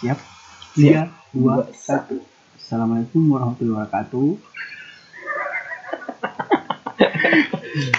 [0.00, 0.18] siap.
[0.74, 2.18] Tiga, dua, satu.
[2.58, 4.28] Assalamualaikum warahmatullahi wabarakatuh.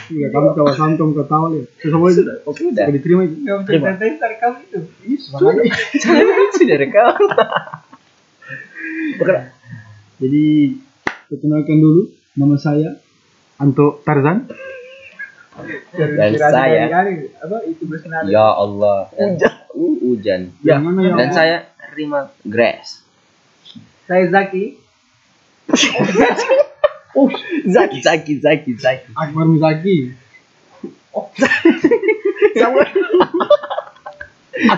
[0.08, 1.64] Iya, kamu tahu santum kau tahu nih.
[1.84, 2.86] Terus kamu Sudah, oke udah.
[2.88, 3.36] sudah diterima itu.
[3.68, 3.92] Terima.
[4.00, 4.80] dari kamu itu.
[5.36, 5.64] Makanya.
[6.56, 7.12] Sudah rekam.
[10.24, 10.46] Jadi
[11.28, 12.08] perkenalkan dulu
[12.40, 12.96] nama saya
[13.59, 14.48] Anto Tarzan.
[15.95, 16.88] Dan saya.
[16.88, 17.84] apa itu.
[18.31, 19.12] Ya Allah.
[19.12, 19.56] Hujan.
[19.76, 20.42] Uh, hujan.
[20.64, 22.99] Dan saya Rima Grass.
[24.05, 24.77] Saya Zaki.
[27.16, 27.31] Oh,
[27.63, 29.08] Zaki, Zaki, Zaki, Zaki.
[29.16, 30.12] Akbar Muzaki.
[32.59, 32.84] Sama.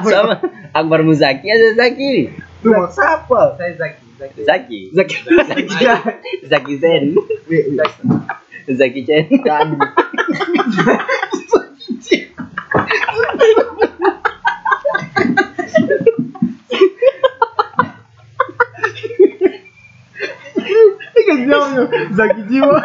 [0.06, 0.36] Sama.
[0.70, 2.30] Akbar Muzaki ada Zaki.
[2.30, 2.94] Itu Mas.
[2.94, 3.58] Siapa?
[3.58, 4.06] Saya Zaki.
[4.22, 4.40] Zaki.
[4.46, 4.80] Zaki.
[4.94, 5.18] Zaki.
[5.50, 5.66] Zaki.
[6.46, 7.18] Zaki Zen.
[8.70, 9.26] Zaki Chen.
[9.42, 9.82] Kan
[21.46, 21.84] jauhnya
[22.16, 22.80] Zaki Jiwa.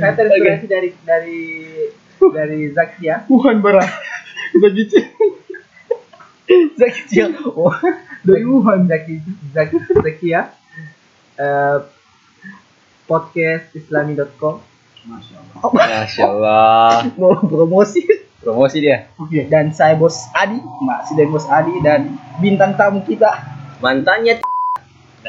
[0.00, 1.40] Saya terinspirasi dari dari
[2.34, 3.16] dari Zaki ya.
[3.30, 3.86] Wuhan Barat.
[4.58, 5.26] Zaki Jiwa.
[6.74, 7.30] Zaki Chen.
[7.46, 7.70] Oh.
[8.26, 8.90] Dari Wuhan.
[8.90, 9.22] Zaki
[9.54, 10.50] Zaki Zaki ya.
[11.40, 11.78] Eh,
[13.06, 14.60] podcast islami.com
[15.72, 16.90] Masya Allah.
[17.20, 18.04] mau promosi
[18.40, 19.12] Promosi dia.
[19.20, 19.44] Oke.
[19.52, 24.40] dan saya bos Adi masih dari bos Adi dan bintang tamu kita Mantannya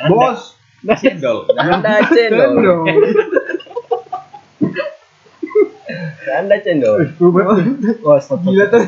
[0.08, 0.60] Bos.
[0.82, 1.46] Cendol.
[1.62, 2.52] Anda Cendol.
[2.58, 2.80] Cendol.
[6.32, 6.96] Anda Cendol.
[8.02, 8.82] oh stop, Gila tuh.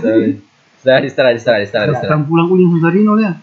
[0.84, 1.94] Sudah diserah, diserah, diserah, diserah.
[1.96, 3.40] Datang pulang uling Susarino ya.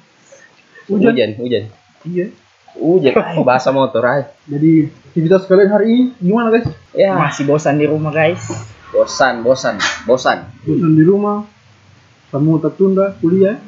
[0.90, 1.14] Hujan.
[1.14, 1.64] Hujan, hujan.
[2.04, 2.26] Iya.
[2.74, 3.14] Hujan.
[3.46, 4.34] Bahasa motor aja.
[4.50, 6.66] Jadi aktivitas kalian hari ini gimana guys?
[6.92, 8.42] Ya, masih bosan di rumah guys
[8.90, 10.38] bosan, bosan, bosan.
[10.66, 11.46] Bosan di rumah.
[12.30, 13.58] Kamu tertunda kuliah.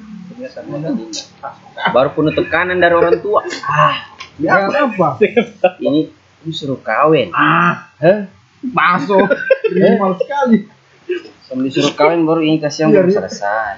[1.93, 3.43] Baru penutup kanan dari orang tua.
[3.65, 5.20] Ah, Ya apa?
[5.78, 6.09] ini
[6.43, 7.28] disuruh kawin.
[7.31, 8.26] Ah, Hah?
[8.65, 9.19] baso.
[9.69, 10.66] Ini mahal sekali.
[11.44, 13.19] Sama disuruh kawin baru ini kasih yang Iya, belum iya.
[13.20, 13.72] selesai.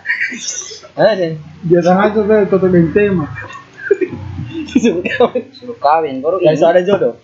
[0.94, 1.26] Ada.
[1.66, 3.26] Biasa aja saya toto tema.
[4.71, 5.42] Disuruh kawin.
[5.50, 6.54] Disuruh kawin baru ini.
[6.54, 7.15] ada jodoh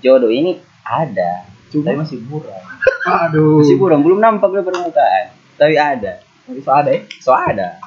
[0.00, 1.46] Jodoh ini ada.
[1.70, 2.62] Cuma Tapi masih buram.
[3.06, 3.62] aduh.
[3.62, 5.26] Masih buram, belum nampak dari permukaan.
[5.54, 6.24] Tapi ada.
[6.50, 7.78] so ada ya So ada.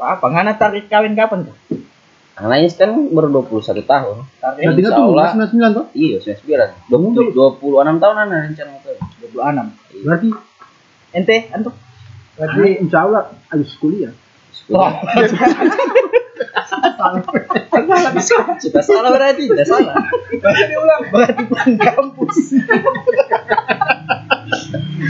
[0.00, 1.56] Apa ngana tarik kawin kapan tuh
[2.34, 4.16] Yang lain kan baru 21 tahun.
[4.42, 5.26] tarik Berarti Insya kan tuh Allah.
[5.54, 5.86] 99 toh?
[5.94, 6.90] Iya, 99.
[6.90, 8.90] 20, 26 tahun anak rencana itu.
[9.38, 10.28] 26 Berarti
[11.14, 11.74] ente antum
[12.34, 14.10] berarti insya Allah habis kuliah.
[14.50, 14.98] Sudah
[18.58, 19.94] sudah salah berarti, sudah salah.
[20.42, 22.36] berarti ulang berarti pulang kampus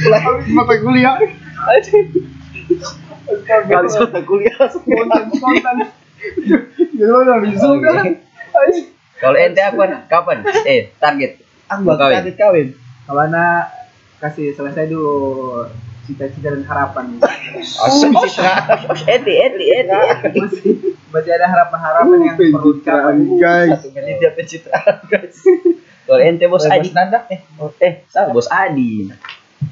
[0.05, 1.17] Habis mata kuliah.
[3.25, 5.77] Kali mata kuliah Spontan spontan.
[6.95, 7.91] Ya lo udah wisuda.
[9.17, 9.85] Kalau ente apa?
[10.07, 10.45] Kapan?
[10.65, 11.45] Eh, target.
[11.65, 12.17] aku Mau bakal kawin?
[12.21, 12.69] tarik kawin
[13.05, 13.73] kalau anak
[14.19, 15.65] kasih selesai dulu
[16.05, 17.17] cita-cita dan harapan
[17.81, 18.12] Asal
[19.05, 19.97] Eti, eti, eti.
[20.37, 20.73] masih
[21.09, 23.81] masih ada harapan-harapan yang perlu dicapai guys.
[23.91, 25.41] menit dia pencitraan guys
[26.05, 26.89] Kalau ente bos Bos Adi.
[26.93, 27.41] Nanda eh
[27.81, 29.09] Eh, salah bos Adi.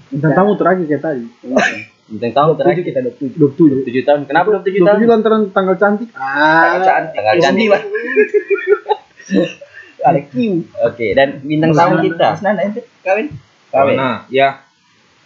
[0.08, 1.24] Bintang tamu terakhir kayak tadi.
[2.12, 3.88] Bintang tahun terakhir kita dua tujuh 27.
[3.88, 4.20] 7 tahun.
[4.28, 4.98] Kenapa 27 tahun?
[5.00, 6.08] 27 lantaran tanggal cantik.
[6.12, 7.16] Tanggal cantik.
[7.16, 7.68] Tanggal cantik.
[10.02, 10.34] ada Q
[10.82, 12.36] Oke, dan bintang tamu kita.
[12.42, 13.26] Mas ente kawin
[13.72, 13.96] Kawin.
[13.96, 14.68] Nah, ya.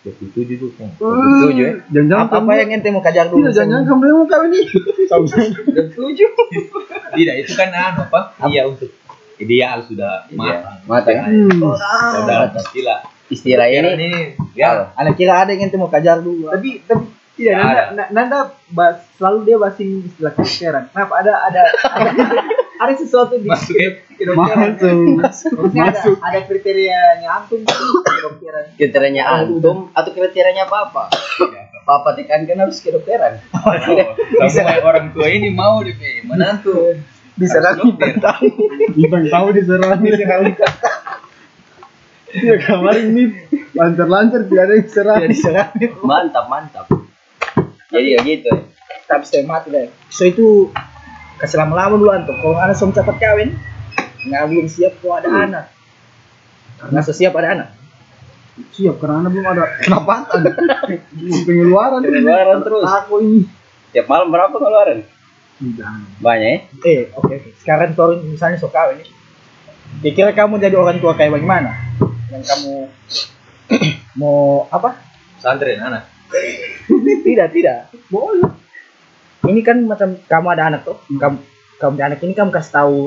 [0.06, 0.70] 27 tuh.
[0.70, 1.82] Tujuh, ya?
[1.90, 4.64] Jangan-jangan apa, apa yang ente mau kajar dulu Iya, jangan-jangan kamu mau kawin nih.
[5.98, 6.30] Tujuh.
[7.16, 8.20] Tidak, itu kan anu apa?
[8.46, 8.94] Iya untuk
[9.42, 10.78] ideal sudah matang.
[10.86, 11.16] Matang.
[11.26, 11.74] Hmm.
[12.14, 13.15] Saudara pastilah.
[13.26, 14.08] Istilah ini ini
[14.54, 17.04] ya ada kira ada yang mau kajar dulu tapi tapi
[17.36, 17.82] tidak Ya, Nanda, ada.
[17.92, 18.38] Na- Nanda
[18.72, 22.10] bas, selalu dia basing istilah kedokteran kenapa ada ada ada,
[22.80, 23.76] ada sesuatu di Masuk
[24.32, 24.96] Masuk.
[25.52, 26.16] Maksudnya ada, Masuk.
[26.16, 31.12] ada kriterianya antum kedokteran kriterianya antum atau kriterianya papa?
[31.84, 33.36] Papa tekankan harus kedokteran.
[33.52, 33.68] Oh,
[34.40, 35.92] kamu orang tua ini mau deh
[36.24, 36.96] menantu.
[37.36, 38.16] bisa lagi dokter.
[38.96, 40.00] Bintang tahu diserang.
[42.36, 43.28] Iya kemarin nih
[43.72, 45.18] lancar-lancar tidak ada yang serang.
[45.24, 45.68] tidak diserang
[46.04, 46.86] Mantap, mantap.
[47.88, 48.52] Jadi ya gitu.
[49.06, 50.66] tapi saya mati deh so itu
[51.38, 53.54] kasih lama-lama dulu antum kalau anak som cepat kawin
[54.26, 55.64] nggak belum siap kalau ada anak
[56.90, 57.68] nggak siap ada anak
[58.56, 59.68] Siap karena anda belum ada.
[59.84, 60.00] Belum
[61.44, 62.00] pengeluaran.
[62.00, 62.88] Pengeluaran terus.
[62.88, 63.44] Aku ini.
[63.92, 65.04] Tiap malam berapa keluaran?
[65.60, 66.20] Tidak.
[66.24, 66.58] Banyak ya?
[66.84, 69.08] eh oke oke sekarang tuh misalnya so kawin nih
[70.12, 71.72] kira-kira kamu jadi orang tua kayak bagaimana
[72.32, 72.74] yang kamu
[74.18, 74.98] mau apa?
[75.38, 76.08] Santren anak.
[77.26, 77.78] tidak tidak.
[78.10, 78.50] Boleh.
[79.46, 80.98] Ini kan macam kamu ada anak tuh.
[81.06, 81.38] Kamu
[81.76, 82.98] kamu ada anak ini kamu kasih tahu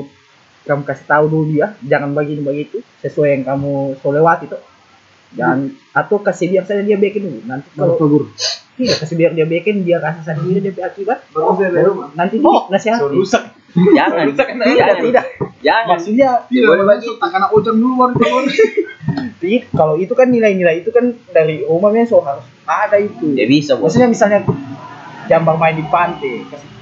[0.66, 4.62] kamu kasih tahu dulu dia jangan begini begitu sesuai yang kamu so lewati tuh
[5.32, 5.56] dan
[5.90, 8.26] atau kasih biar saja dia bikin dulu nanti Kalau guru.
[8.74, 12.10] tidak kasih biar dia bikin dia rasa sendiri dia akibat dari rumah.
[12.12, 14.26] nanti Oh, nasihati rusak Jangan.
[14.26, 15.02] rusak kan tidak Jangan.
[15.04, 15.24] tidak
[15.60, 15.86] Jangan.
[15.92, 17.06] maksudnya Tidak, Boleh bagi.
[17.12, 18.44] Tak kena ucap dulu baru keluar.
[19.36, 23.76] Ti- kalau itu kan nilai-nilai itu kan dari umumnya so harus ada itu Ya bisa,
[23.76, 24.40] maksudnya misalnya
[25.26, 26.72] jambang main di pantai kasih-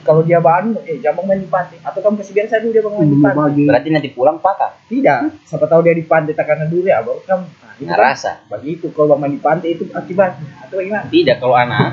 [0.00, 2.94] kalau dia bahan eh jambang main di pantai atau kamu kasih biasa dulu dia bang
[2.96, 3.64] main di pantai Bagi.
[3.68, 4.70] Berarti nanti pulang patah.
[4.88, 7.44] tidak siapa tahu dia di pantai tak karena dulu ya baru kamu
[7.84, 8.32] nah, kan rasa.
[8.48, 11.90] begitu kalau bang main di pantai itu akibatnya atau bagaimana Tidak kalau anak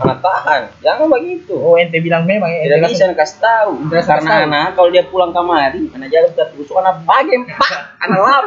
[0.00, 0.62] anak tahan.
[0.80, 1.54] Jangan begitu.
[1.60, 3.72] oh ente bilang memang ya ente Tidak bisa kasih tahu.
[3.92, 4.46] Karena tahu.
[4.48, 8.44] anak kalau dia pulang kamari, anak jaga kita tusuk anak bagi pak, anak lap.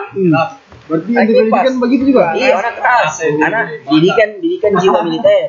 [0.83, 1.63] Berarti Lagi yang pas.
[1.63, 2.23] pendidikan begitu juga.
[2.35, 3.13] Iya, anak keras.
[3.23, 5.47] Anak didikan didikan jiwa militer.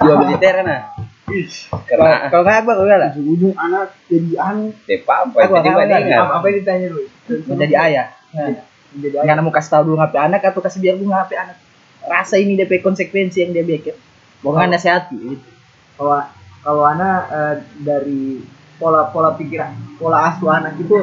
[0.00, 0.93] Jiwa militer anak.
[1.24, 4.66] Kalau Karena kalau nggak apa enggak lah Ujung-ujung anak jadi anu.
[4.84, 5.36] Depa apa?
[5.40, 6.18] Jadi bandingan.
[6.20, 7.04] Apa apa yang ditanya dulu?
[7.24, 8.06] menjadi ayah
[8.36, 8.52] nah,
[8.92, 11.56] Menjadi nggak mau kasih tahu dulu ngapain anak atau kasih biar dulu ngapain anak
[12.04, 13.96] rasa ini DP konsekuensi yang dia bikin
[14.44, 15.48] bukan nasihati gitu.
[15.96, 16.20] kalau
[16.60, 18.44] kalau anak eh, dari
[18.76, 21.00] pola pola pikiran pola asuh anak itu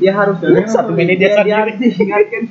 [0.00, 1.52] dia harus Satu menit dia dia sendiri.
[1.52, 2.42] harus diingatkan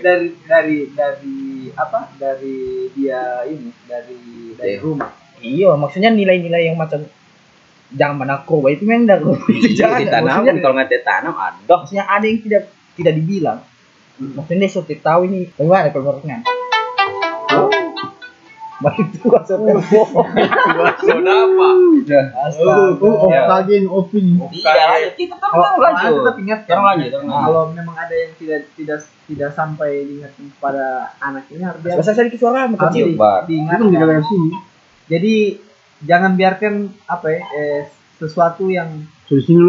[0.00, 1.36] dari dari dari
[1.76, 2.56] apa dari
[2.96, 4.20] dia ini dari
[4.56, 4.80] dari Iya.
[4.80, 7.00] rumah Iya, maksudnya nilai-nilai yang macam
[7.90, 9.98] jangan narkoba itu memang narkoba itu Iya, jangan.
[10.00, 11.76] ditanam Maksudnya, kalau nggak ditanam aduh.
[11.76, 13.58] maksudnya ada yang tidak tidak dibilang.
[14.20, 16.40] Maksudnya dia sudah tahu ini bagaimana pengertian.
[18.80, 20.28] Bagi itu maksudnya bohong.
[20.98, 21.68] Soda apa?
[22.56, 23.60] Oh, oh, Astaga.
[23.60, 24.40] lagi, off ini.
[24.40, 25.12] Tidak lanjut.
[25.14, 26.12] Kita tetap Oh, lanjut.
[26.16, 26.68] tetap ingat lanjut.
[26.70, 27.10] jangan lanjut.
[27.44, 30.84] kalau memang ada yang tidak tidak tidak sampai diingatkan kepada
[31.18, 33.04] anak ini harus Bahasa sedikit suara kecil.
[33.06, 33.44] di- Bar.
[33.44, 34.48] Itu diingatkan dikatakan sini.
[35.10, 35.58] Jadi
[36.06, 36.74] jangan biarkan
[37.10, 37.82] apa ya eh,
[38.16, 39.04] sesuatu yang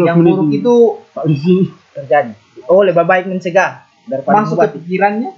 [0.06, 0.74] yang buruk itu
[1.26, 1.64] di sini.
[1.92, 2.32] terjadi.
[2.70, 4.70] Oh, lebih baik mencegah daripada masuk membuat.
[4.70, 5.30] ke pikirannya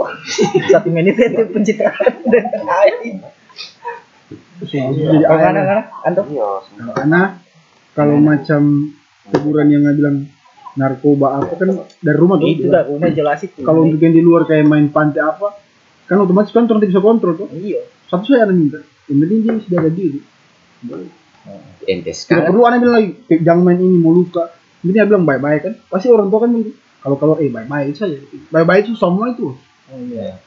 [0.72, 3.14] Satu menit itu pencitraan dan lain.
[4.60, 5.50] Jadi Kalau ayah.
[5.50, 5.82] mana mana?
[6.04, 6.24] Antum?
[6.94, 7.22] Karena
[7.96, 8.60] kalau macam
[9.30, 10.16] kuburan yang nggak bilang
[10.78, 11.68] narkoba apa kan
[11.98, 12.48] dari rumah tuh.
[12.48, 13.60] Itu dah rumah jelas itu.
[13.64, 15.58] Kalau untuk yang di luar kayak main pantai apa,
[16.06, 17.48] kan otomatis kan orang tidak bisa kontrol tuh.
[17.56, 17.82] iya.
[18.10, 18.82] Satu saya ada minta.
[19.06, 20.20] Yang penting dia sudah ada diri.
[21.86, 22.50] Ente Tidak sekarang.
[22.50, 24.50] perlu anak bilang lagi, "Eh, jangan main ini mau luka.
[24.82, 25.74] Ini dia bilang baik-baik kan.
[25.86, 26.50] Pasti orang tua kan.
[27.00, 28.18] Kalau kalau eh baik-baik saja.
[28.50, 29.54] Baik-baik itu semua itu.
[29.54, 30.42] Oh, iya.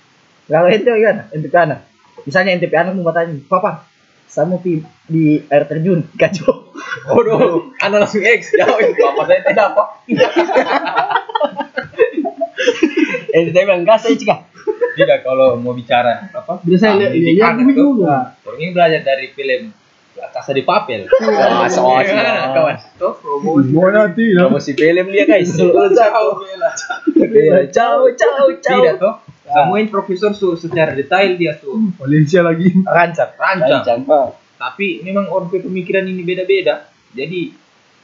[0.51, 1.23] Kalau ente gimana?
[1.31, 1.87] Ente ke anak.
[2.27, 3.87] Misalnya ente ke anak mau bertanya, Papa,
[4.27, 6.75] saya mau di air terjun, kacau.
[7.09, 8.53] Waduh, anak langsung X.
[8.59, 8.99] Jauh itu.
[8.99, 9.83] Bapak saya tidak apa.
[13.39, 14.39] ente bilang, enggak saya cegah.
[14.93, 16.61] Tidak kalau mau bicara apa?
[16.61, 17.41] Biasa itu.
[17.41, 18.37] begitu juga.
[18.45, 19.73] Orang ini belajar dari film
[20.13, 21.09] La Casa de Papel.
[21.09, 22.13] Wah, soal sih.
[22.13, 22.75] Gimana, kawan?
[23.73, 24.23] Mau nanti.
[24.37, 25.49] Promosi film dia guys.
[25.57, 26.37] Jauh,
[27.73, 28.79] Ciao, ciao, ciao.
[28.81, 29.15] Tidak toh?
[29.43, 32.71] Semuanya profesor su secara detail dia tuh Valencia lagi.
[32.87, 33.35] Rancang.
[33.35, 33.99] rancang.
[34.55, 36.87] Tapi memang orang punya pemikiran ini beda-beda.
[37.11, 37.51] Jadi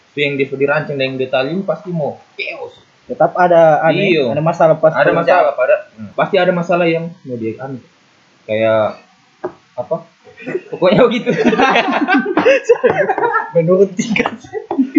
[0.09, 2.89] itu yang dia dirancang dan yang detail ini pasti mau chaos.
[3.09, 4.37] Tetap ada ada, Iya.
[4.37, 7.81] ada masalah pas Ada masalah pada pasti ada masalah yang mau dia anu,
[8.45, 9.01] kayak
[9.73, 10.06] apa?
[10.71, 11.33] Pokoknya begitu.
[13.57, 14.30] menurut tingkat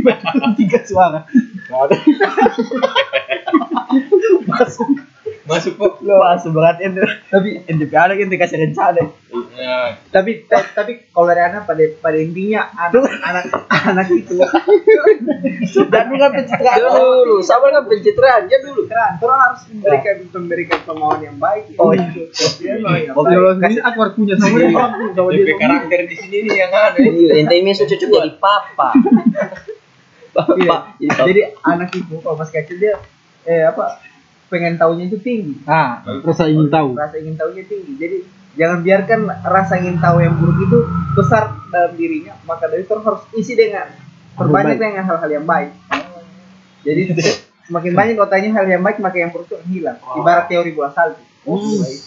[0.05, 1.25] menurut tingkat suara.
[4.51, 4.89] masuk
[5.51, 5.99] Masuk kok.
[6.01, 7.03] masuk berat ente.
[7.27, 9.03] Tapi ke anak ente kasih rencana.
[9.53, 14.39] Ya, tapi ta- tapi kalau dari anak pada pada intinya anak anak anak itu
[15.87, 16.79] Dan bukan pencitraan.
[16.81, 18.87] Dulu, sabar kan pencitraan dia dulu.
[18.87, 23.11] terang terus harus memberikan memberikan kemauan yang baik Oh, iya.
[23.13, 24.71] Kalau sendiri aku harus punya sama dia.
[25.13, 25.55] Sama dia.
[25.57, 26.91] karakter di sini nih yang.
[26.97, 28.89] Iya, ente ini cocok jadi papa.
[28.97, 29.43] Iya.
[30.31, 30.81] Bapak,
[31.27, 32.95] jadi anak itu kalau masih kecil dia
[33.43, 33.99] eh apa
[34.51, 36.93] pengen tahunya itu tinggi Ah, Rasa ingin tahu.
[36.93, 38.17] rasa ingin tahunya tinggi jadi
[38.51, 40.79] jangan biarkan rasa ingin tahu yang buruk itu
[41.15, 43.87] besar dalam dirinya maka dari itu harus isi dengan
[44.35, 45.71] perbanyak dengan hal-hal yang baik
[46.83, 47.15] jadi
[47.71, 50.91] semakin banyak kau tanya hal yang baik maka yang buruk itu hilang ibarat teori buah
[50.91, 51.23] salju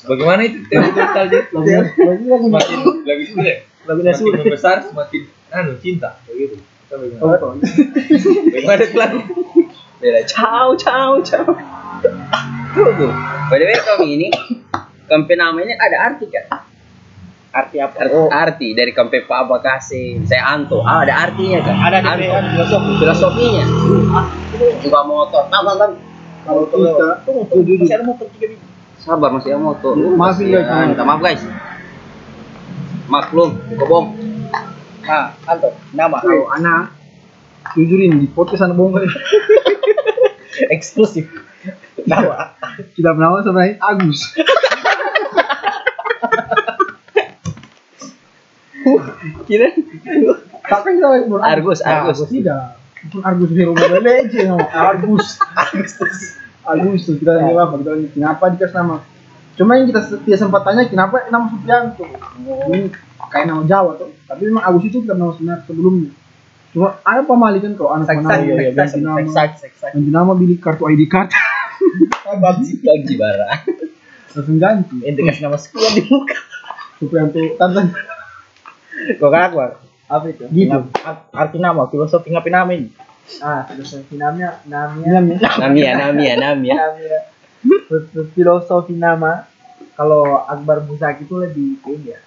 [0.05, 1.41] Bagaimana itu teori nostalgia?
[1.49, 3.57] Semakin lebih sulit.
[3.81, 6.61] Semakin membesar semakin anu cinta begitu.
[6.85, 7.41] Bagaimana?
[7.41, 7.57] Oh.
[8.53, 9.19] Bagaimana lagu?
[9.97, 10.21] Beda.
[10.29, 11.49] Ciao, ciao, ciao.
[12.73, 13.07] Tunggu.
[13.47, 14.27] By the way, kami ini
[15.05, 16.45] kampen nama ini ada arti kan?
[17.53, 17.93] Arti apa?
[18.01, 20.81] Ar- Oh, Arti dari kampen Pak Bakasi, saya Anto.
[20.81, 21.75] Ah, ada artinya kan?
[21.77, 22.17] ada kan
[22.49, 22.91] filosofi.
[22.97, 23.63] Filosofinya.
[24.81, 25.43] Juga motor.
[25.47, 25.91] Nah, kan.
[26.43, 28.65] Kalau Kita- tunggu, tunggu, masih ada motor tiga biji.
[28.97, 29.93] Sabar masih yang motor.
[29.95, 30.59] Maaf ya.
[30.83, 31.43] Minta maaf guys.
[33.05, 34.17] Maklum, kobong.
[35.03, 36.95] Nah, Anto, nama Kalau anak
[37.75, 38.97] jujurin di podcast anak bohong
[40.75, 41.27] eksklusif.
[42.03, 42.35] Nama.
[42.95, 44.19] Kita nama sebenarnya Agus.
[49.47, 49.67] Kira
[50.63, 52.27] Tapi kita lagi mau Argus, Argus.
[52.27, 52.63] Tidak.
[53.11, 54.67] Bukan Argus Hero Mobile Legends nama.
[54.71, 55.27] Argus.
[56.63, 57.75] Agus tuh kita tanya apa?
[57.79, 58.95] Kita kenapa dikasih nama.
[59.53, 62.07] Cuma yang kita dia sempat tanya kenapa nama Suprianto.
[62.71, 62.89] Ini
[63.29, 64.11] kayak nama Jawa tuh.
[64.25, 66.11] Tapi memang Agus itu bukan nama sebenarnya sebelumnya.
[66.73, 69.21] Cuma ada pamali kan kalau anak mana iya, iya, ganti nama,
[69.93, 71.29] ganti nama beli kartu ID card
[72.33, 73.61] Bagji, Bagji bara.
[74.33, 74.97] langsung ganti.
[74.99, 76.33] Ente kasih nama sekolah di muka.
[76.97, 77.93] Suprianto Tantan
[79.13, 79.71] Kok kakak?
[80.03, 80.43] Apa itu?
[80.49, 80.79] gitu.
[80.99, 82.89] Art- Arti nama, filosofi ngapain nama ini?
[83.37, 85.21] Ah, filosofi namanya namanya
[85.61, 86.73] Namanya namanya
[87.93, 89.45] fi- filosofi nama
[89.93, 92.19] kalau Akbar Busaki itu lebih ini ya.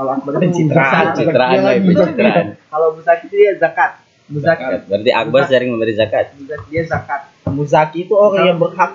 [0.00, 1.18] Kalau Akbar itu Pencitraan, Busaki.
[1.20, 2.46] Citraan, Dia lah, lagi pencitraan.
[2.72, 3.90] Kalau Busaki itu dia zakat.
[4.32, 4.62] Busaki.
[4.64, 4.80] Zakat.
[4.88, 6.24] Berarti Akbar sering memberi zakat.
[6.40, 7.20] Busaki dia zakat.
[7.50, 8.92] Muzaki itu orang yang berhak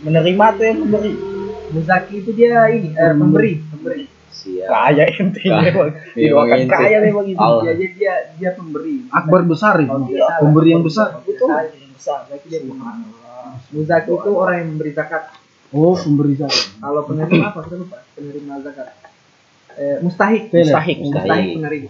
[0.00, 1.12] menerima atau yang memberi?
[1.68, 4.04] Busaki itu dia ini eh, pemberi, pemberi.
[4.30, 4.70] Siap.
[4.70, 5.60] Kaya ente Kaya.
[5.68, 5.88] memang.
[6.14, 6.76] Iya, Tidak akan ente.
[6.78, 7.36] kaya memang itu.
[7.42, 7.62] Allah.
[7.66, 9.04] Dia dia dia, dia pemberi.
[9.10, 9.98] Akbar besar itu.
[10.16, 11.20] Pemberi yang besar.
[11.26, 11.50] Betul.
[11.52, 12.18] Yang besar.
[12.24, 12.60] Busaki dia.
[13.68, 15.22] Busaki itu orang yang memberi zakat.
[15.74, 16.64] Oh, pemberi zakat.
[16.80, 17.60] Kalau penerima apa?
[17.66, 17.98] Kita lupa.
[18.16, 19.07] Penerima zakat.
[19.78, 20.50] Eh, mustahik.
[20.50, 20.96] Mustahik.
[20.98, 21.88] Mustahik penerima.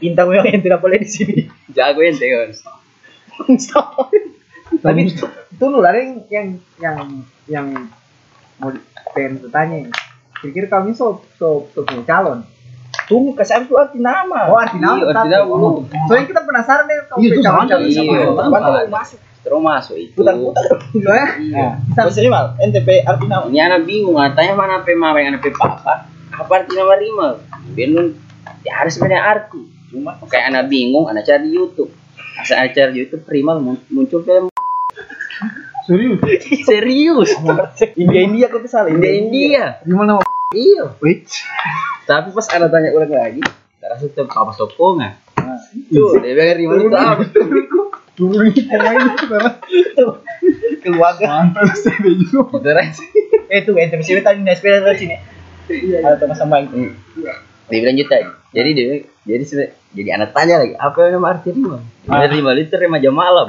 [0.00, 1.34] Bintang memang yang tidak boleh di sini.
[1.76, 2.50] Jago ente kan.
[4.80, 5.00] Tapi
[5.58, 6.46] tunggu lah yang yang
[6.80, 6.98] yang
[7.46, 7.66] yang
[8.58, 8.70] mau
[9.12, 9.90] pengen bertanya.
[10.40, 12.42] Kira-kira kami so so so punya calon.
[13.06, 14.50] Tunggu kasih aku arti nama.
[14.50, 14.98] Oh arti nama.
[15.04, 15.52] Iya, arti nama.
[15.52, 17.94] Oh, Soalnya kita penasaran deh kalau Iya, itu calon calon Iya.
[17.94, 18.42] siapa.
[18.48, 19.18] Bantu masuk.
[19.40, 20.14] Terus masuk itu.
[20.16, 20.64] Putar-putar.
[20.96, 21.66] Soalnya Iya.
[21.94, 23.44] Bos Rimal, NTP arti nama.
[23.50, 26.08] Ini anak bingung, tanya mana pe mama yang anak pe papa.
[26.40, 27.32] Apa arti nama Rimal?
[27.70, 28.16] Bingung.
[28.64, 29.60] Ya harus sebenarnya arti.
[29.92, 31.92] Cuma kayak anak bingung, anak cari di YouTube.
[32.40, 33.24] Asal anak cari di YouTube
[33.58, 34.48] mun- muncul film
[35.84, 36.20] Serius?
[36.62, 37.30] serius.
[37.98, 38.88] India India kok salah.
[38.88, 39.64] India India.
[39.82, 40.22] Gimana nama?
[40.54, 40.94] Iya.
[40.98, 41.26] Wait.
[42.06, 43.42] Tapi pas anak tanya ulang lagi,
[43.78, 45.12] rasa itu apa sokongan.
[45.90, 47.22] Tuh, dia bilang Rimal itu apa?
[48.14, 48.52] Pemain
[49.16, 49.50] karena
[50.80, 51.24] Keluarga.
[51.26, 52.60] mantan saya juga.
[52.60, 53.32] Gitu.
[53.50, 55.16] Eh tuh NTP sini tadi naik sepeda dari sini.
[55.70, 55.98] Iya.
[56.02, 56.90] Ada teman sama itu.
[57.70, 58.16] Dia bilang juta.
[58.50, 58.86] Jadi dia
[59.22, 59.44] jadi
[59.94, 61.78] jadi anak tanya lagi, apa yang nama arti Rimal?
[62.02, 63.48] Dia bilang, Rimal itu remaja malam.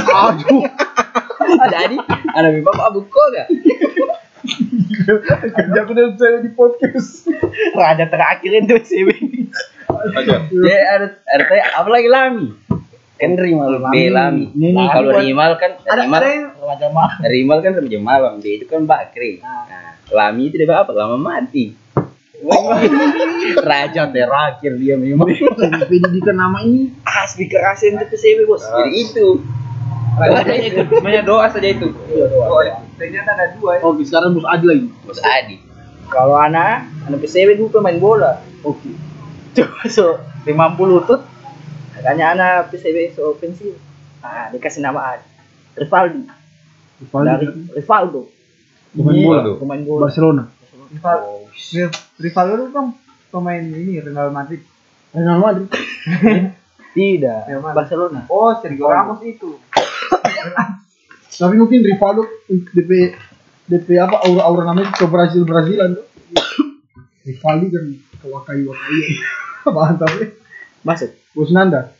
[0.00, 0.64] Aduh.
[1.74, 1.96] Jadi
[2.34, 3.48] anak bapak abu kok gak?
[5.04, 7.28] Kerja aku dan saya di podcast.
[7.76, 9.08] Raja terakhir itu CB.
[10.48, 12.48] Jadi ada ada tanya apa lagi Lami?
[13.20, 14.46] Kan Rimal B Lami.
[14.88, 17.28] Kalau Rimal kan ada Rimal ada.
[17.28, 19.40] Rimal kan remaja malam, dia itu kan Bakri.
[19.44, 20.92] Nah, Lami itu dia apa?
[20.92, 21.72] Lama mati.
[23.68, 25.32] Raja terakhir dia memang.
[25.88, 28.60] Pendidikan nama ini Asli kerasin itu CB bos.
[28.60, 29.40] Jadi itu.
[31.00, 31.88] Namanya doa saja itu.
[31.88, 32.62] oh,
[33.00, 33.82] ternyata ada dua ya.
[33.86, 34.88] Oke, sekarang bos Adi lagi.
[35.08, 35.56] Bos Adi.
[36.12, 38.44] Kalau anak, anak PCB dulu pemain bola.
[38.60, 38.92] Oke.
[39.56, 41.20] Coba so 50 tuh.
[41.96, 43.78] Makanya anak PCB so pensiun.
[44.20, 45.26] Ah, dikasih nama Adi.
[45.80, 46.22] Rivaldi.
[47.10, 48.33] Dari Rivaldo.
[48.94, 49.40] Pemain Iya, bola.
[49.42, 49.54] tuh.
[49.58, 50.00] Pemain bola.
[50.06, 50.42] Barcelona.
[50.94, 51.18] Rival
[52.22, 52.86] Rivaldo itu kan
[53.28, 54.62] pemain ini Real Madrid.
[55.10, 55.68] Real Madrid.
[56.94, 57.38] Tidak.
[57.50, 57.78] Real Madrid.
[57.82, 58.20] Barcelona.
[58.30, 59.58] Oh, Sergio Ramos itu.
[61.42, 62.90] Tapi mungkin Rivaldo DP
[63.66, 66.06] DP apa aura-aura namanya ke Brazil Brazilan tuh.
[67.26, 67.84] Rivaldi kan
[68.22, 69.02] kewakai wakai.
[69.66, 70.26] Mantap ya.
[70.86, 71.10] Masuk.
[71.34, 71.90] Bos Nanda.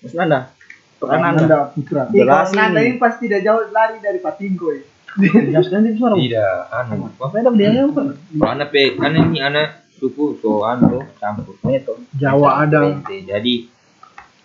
[1.75, 2.07] Putra.
[2.15, 2.47] Iya.
[2.55, 4.85] Nanda ini pasti tidak jauh lari dari Patinko ya.
[5.15, 6.15] Jelaskan dia suara.
[6.19, 7.07] Tidak, anu.
[7.15, 8.03] Apa ada dia apa?
[8.43, 11.55] Anak pe, anak ini anak suku so anu campur.
[11.65, 11.95] Itu.
[12.19, 12.99] Jawa ada.
[13.07, 13.71] Jadi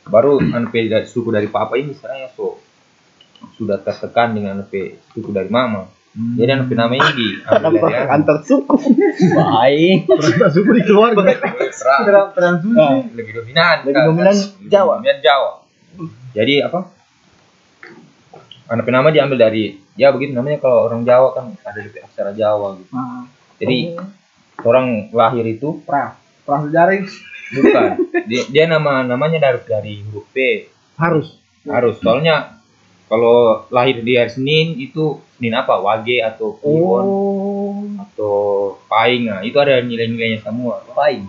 [0.06, 2.62] baru anak pe dari suku dari papa ini sekarang ya so
[3.58, 5.90] sudah tertekan dengan anak pe suku dari mama.
[6.14, 7.82] Jadi anak pe nama ini di anu.
[7.90, 8.76] Antar suku.
[9.34, 10.06] Baik.
[10.54, 11.34] Suku di keluarga.
[11.34, 12.02] Terang.
[12.06, 12.78] Trans transfusi.
[12.78, 14.06] Nah, lebih dominan Lebih kan?
[14.10, 14.94] dominan Lebih Jawa.
[15.02, 15.52] dominan Jawa
[16.30, 16.80] jadi apa
[18.70, 22.78] anak penama diambil dari ya begitu namanya kalau orang Jawa kan ada di aksara Jawa
[22.78, 22.94] gitu.
[22.94, 23.26] Ah,
[23.58, 23.98] jadi
[24.62, 26.14] orang lahir itu Pra.
[26.46, 27.02] Pra sejarah
[27.50, 27.90] bukan.
[28.30, 30.70] Dia, dia nama namanya dari dari huruf P.
[30.96, 31.42] Harus.
[31.66, 31.98] harus.
[32.02, 32.62] Soalnya
[33.10, 35.82] kalau lahir di hari Senin itu Senin apa?
[35.82, 37.82] Wage atau Kliwon Oh.
[38.06, 38.36] atau
[38.86, 39.30] Paing.
[39.34, 40.86] Nah itu ada nilai-nilainya semua.
[40.94, 41.26] Baik.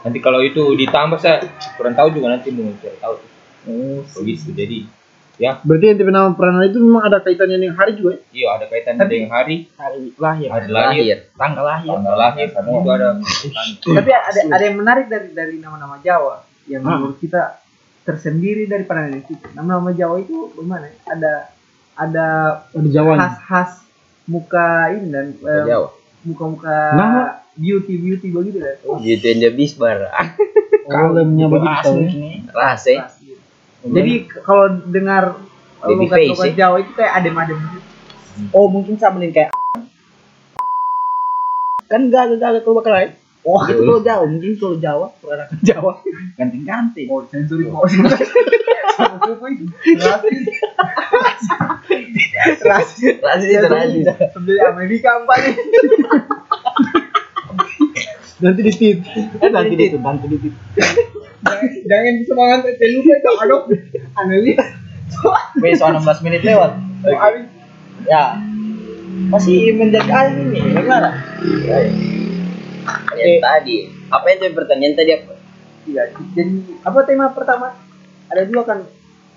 [0.00, 1.44] nanti kalau itu ditambah saya
[1.76, 3.14] kurang tahu juga nanti mau cari tahu.
[3.68, 4.88] Oh, begitu jadi
[5.40, 8.20] Ya, Berarti yang nama peranan itu memang ada kaitannya dengan hari juga ya?
[8.30, 12.76] iya ada kaitannya dengan hari, hari lahir hari lahir, lahir tanggal lahir tanggal lahir, semua
[12.76, 13.08] itu ada.
[13.96, 17.00] Tapi ada ada yang menarik dari dari nama-nama Jawa yang Ah.
[17.00, 17.56] menurut kita
[18.02, 19.48] tersendiri dari peranan kita.
[19.54, 20.92] Nama-nama Jawa itu bagaimana?
[21.06, 21.32] Ada
[21.96, 22.26] ada
[22.70, 23.18] Ada Jawanya.
[23.18, 23.70] khas-khas
[24.26, 25.88] muka ini dan eh, Jawa
[26.22, 27.20] muka-muka Nama?
[27.52, 28.76] beauty beauty begitu kan.
[29.00, 30.04] gitu yang dia bisbar
[30.82, 31.92] Kalemnya Itu begitu.
[32.52, 33.08] asli ya.
[33.80, 34.12] Rasa Jadi
[34.44, 35.24] kalau dengar
[35.80, 36.56] eh, logat-logat face, ya?
[36.68, 37.78] Jawa itu kayak adem-adem gitu.
[38.52, 39.50] oh mungkin sama dengan kayak
[41.88, 43.10] kan gak gak gak keluar lain
[43.42, 45.92] oh itu kalau Jawa mungkin kalau Jawa peranakan Jawa
[46.36, 47.72] ganti-ganti Oh, sensori itu.
[49.96, 50.44] Rasis.
[52.60, 53.16] Rasis.
[53.24, 55.56] rasa itu rasa Sambil Amerika empat nih.
[58.40, 58.98] Nanti di tit.
[59.40, 60.48] nanti itu nanti itu
[61.86, 63.62] Jangan semangat telu itu adok.
[64.16, 64.56] Analis.
[65.58, 66.70] besok 16 menit lewat
[68.06, 68.38] ya
[69.26, 71.10] masih menjaga ini bagaimana
[73.18, 73.74] yang tadi
[74.06, 75.34] apa itu pertanyaan tadi apa
[75.80, 76.52] Iya, jadi
[76.84, 77.72] apa tema pertama?
[78.28, 78.84] Ada dua kan.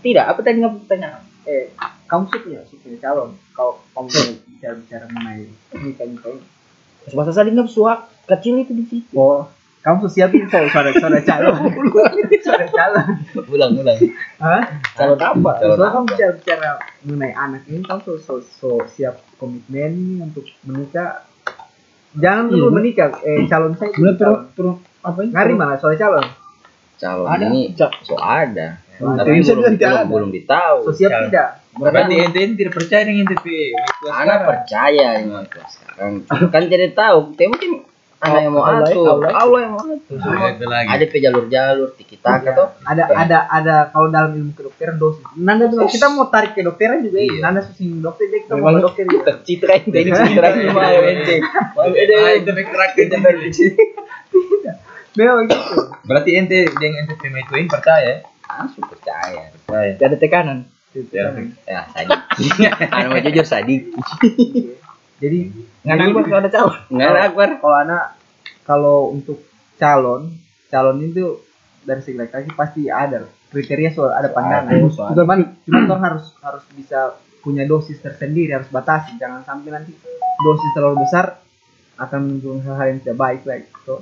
[0.03, 1.71] tidak apa tadi nggak pertanyaan Eh,
[2.05, 3.33] kamu suka suka calon.
[3.51, 4.11] Kau kamu
[4.51, 6.45] bicara bicara mengenai nikah nikah ini.
[7.09, 9.47] bahasa tadi nggak suak kecil itu di situ Oh,
[9.83, 11.59] kamu siapin so, suara suara calon.
[12.39, 13.07] suara calon.
[13.51, 13.99] ulang ulang
[14.39, 14.63] Hah?
[14.95, 16.69] kalau apa Calon Soalnya kamu bicara bicara
[17.03, 21.27] mengenai anak ini, kamu so, so, so siap komitmen untuk menikah.
[22.15, 22.75] Jangan dulu Iya.
[22.79, 23.91] menikah, eh calon saya.
[23.91, 24.39] Mulai calon.
[24.55, 24.65] per, per,
[25.03, 25.31] apa ini?
[25.35, 26.25] Ngari malah soal calon.
[26.95, 27.43] calon Ada.
[27.51, 30.05] ini so ada Nah, tapi belum, belum, ada.
[30.05, 31.27] belum ditahu So siap Calon.
[31.27, 31.47] tidak?
[31.73, 33.57] Berarti ente ente tidak percaya dengan ente
[34.05, 36.13] anak percaya dengan sekarang
[36.53, 37.71] kan jadi tahu tapi mungkin
[38.23, 40.87] anak yang mau Allah- atur Allah- Allah yang mau atur Nah, itu lagi.
[40.87, 42.63] ada pe jalur-jalur tiki taka Iya.
[42.85, 45.23] Ada ada ada kalau dalam ilmu kedokteran dosis.
[45.35, 47.27] Nanda tuh kita mau tarik kedokteran juga Iya.
[47.29, 47.41] iya.
[47.41, 49.31] Nanda susah dokter dia kita mau ke dokter juga.
[49.41, 51.35] citra ente citra ini mau ente
[51.73, 53.31] mau ente Ah, itu pe kerak ente pe.
[55.13, 55.77] Memang gitu.
[56.03, 58.23] Berarti ente dengan ente pe itu percaya.
[58.45, 59.91] langsung percaya Percaya.
[59.95, 60.57] tidak ada tekanan
[61.09, 61.25] Ya.
[61.65, 62.19] ya sadik
[62.93, 63.89] anak mau jujur sadik
[65.23, 65.39] Jadi
[65.87, 66.75] nggak nanggung kalau ada calon.
[66.91, 68.03] Nggak ada akbar kalau anak
[68.67, 69.39] kalau untuk
[69.79, 70.21] calon
[70.67, 71.39] calon itu
[71.83, 74.75] dari segi laki-laki pasti ada kriteria soal ada pandangan.
[74.75, 79.15] Ada, cuman cuman orang harus harus bisa punya dosis tersendiri harus batasi.
[79.15, 79.95] Jangan sampai nanti
[80.43, 81.39] dosis terlalu besar
[81.95, 84.01] akan menimbulkan hal-hal yang tidak baik lagi so,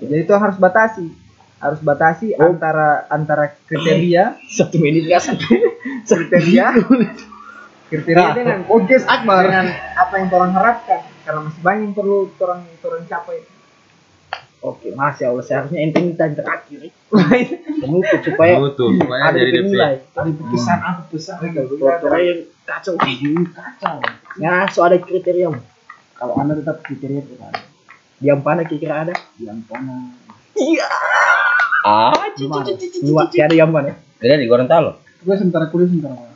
[0.00, 1.06] jadi itu harus batasi.
[1.60, 5.44] Harus batasi antara antara kriteria satu menit nggak satu
[6.08, 6.72] kriteria
[7.90, 9.66] kriteria dengan podcast akbar dengan
[9.98, 13.38] apa yang orang harapkan karena masih banyak yang perlu orang orang capai
[14.62, 16.80] oke masya Allah seharusnya ente minta yang terakhir
[17.82, 18.90] penutup supaya Betul.
[18.94, 20.14] Supaya ada jadi nilai DP.
[20.14, 21.36] Ada pesan apa pesan?
[21.50, 22.94] dokter yang kacau
[23.50, 23.96] kacau
[24.38, 25.50] ya so ada kriteria
[26.14, 27.58] Kalau anda tetap kriteria itu ada.
[28.22, 30.14] yang mana kira-kira ada Yang mana?
[31.82, 32.68] ah Gimana?
[33.02, 33.98] Dua, ada yang mana?
[34.20, 36.29] beda di Gorontalo Gue sementara kuliah sementara?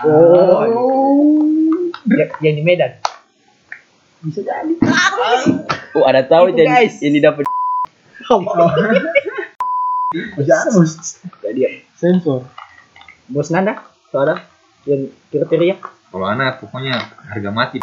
[0.00, 0.62] Oh,
[2.06, 2.92] yang, yang di Medan.
[4.22, 4.74] Bisa jadi.
[5.98, 7.02] oh ada tahu jadi guys.
[7.02, 7.42] ini dapat
[10.38, 10.92] Bisa ada bos.
[11.42, 11.60] Jadi
[11.98, 12.46] Sensor.
[13.30, 13.82] bos Nanda,
[14.14, 14.46] so ada
[14.86, 15.78] yang kriteria.
[16.10, 17.78] Kalau anak pokoknya harga mati.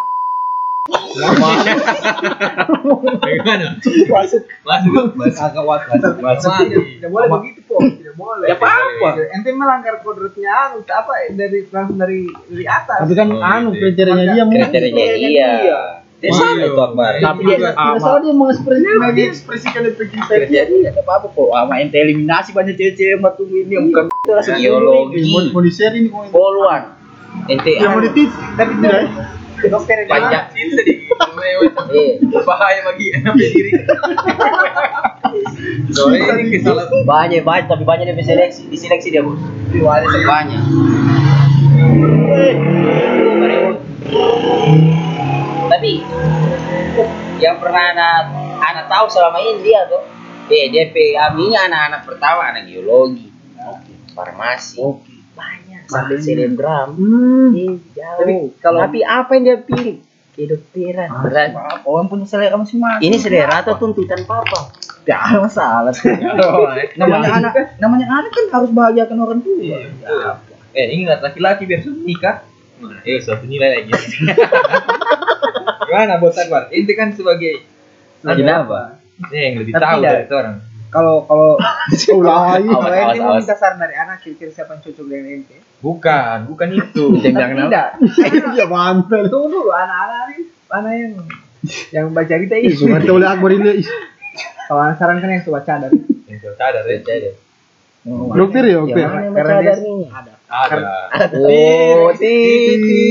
[3.18, 3.66] Bagaimana?
[3.78, 4.42] Masuk.
[4.60, 5.40] Masuk, masuk.
[5.40, 5.82] Agak was
[6.18, 6.52] Masuk.
[6.60, 9.08] tidak boleh begitu kok tidak boleh Ya apa-apa.
[9.28, 13.80] ente melanggar kodratnya anu apa dari langsung dari dari atas Tapi kan Oh, anu gitu.
[13.84, 14.52] kriterianya dia mau.
[14.52, 15.80] kriterianya iya
[16.18, 20.26] dia sama itu akbar Tapi dia salah dia mengekspresikan dia ekspresikan itu kita.
[20.28, 21.48] kriteria Tidak apa-apa kok.
[21.48, 25.22] Sama ente eliminasi banyak cewek-cewek yang batu ini bukan itu langsung Biologi.
[25.48, 26.82] Mau di share ini poluan
[27.46, 28.30] ente Yang mau ditit.
[28.56, 29.02] Tapi tidak.
[29.66, 30.92] Dokter yang Itu tadi.
[31.90, 32.14] eh
[32.46, 33.70] Bahaya bagi anak diri.
[35.90, 37.02] Soalnya ini kesalahan.
[37.02, 39.38] banyak banyak tapi banyak dia seleksi diseleksi dia bos
[40.22, 40.62] banyak.
[45.68, 45.92] Tapi
[47.38, 48.22] yang pernah anak
[48.62, 50.02] anak tahu selama ini dia tuh.
[50.48, 53.28] Eh DP aminya anak-anak pertama anak geologi
[54.16, 54.80] farmasi.
[55.36, 57.50] Banyak sampai selebgram Hmm.
[57.50, 58.18] Eh, jauh.
[58.18, 59.96] Tapi kalau- tapi apa yang dia pilih
[60.30, 61.50] kedokteran berat
[61.82, 63.02] Orang punya selera masing-masing.
[63.02, 64.70] ini selera atau tuntutan papa
[65.02, 65.92] Tidak ada masalah.
[66.94, 69.80] namanya anak, namanya anak kan harus bahagiakan orang tua.
[70.70, 72.36] Eh ingat laki-laki biar sudah nikah.
[73.02, 73.90] Eh suatu nilai lagi.
[75.80, 76.68] Gimana bos Akbar?
[76.70, 77.64] Ente kan sebagai
[78.20, 79.00] Kenapa?
[79.28, 80.56] Eh, yang lebih Tapi tahu dari orang.
[80.88, 81.56] Kalau kalau
[82.16, 82.66] Ulah lagi.
[82.66, 86.36] kalau ente awas, mau minta saran dari anak kira-kira siapa yang cocok dengan ente Bukan,
[86.46, 87.04] bukan itu.
[87.22, 87.54] Kenapa?
[87.62, 87.88] tidak
[88.58, 89.24] Ya mantap.
[89.26, 91.12] tunggu dulu anak-anak nih anak yang
[91.90, 93.82] yang baca cerita ini Cuma oleh Akbar ini.
[94.64, 95.90] kalau anak saran kan yang suka cadar
[96.24, 97.32] Yang saya sadar ya.
[98.08, 98.96] Dokter ya, dokter.
[98.96, 100.06] Yang mana yang Karena baca dia- dari ini?
[100.08, 100.76] ada Ada.
[101.36, 102.08] Oh.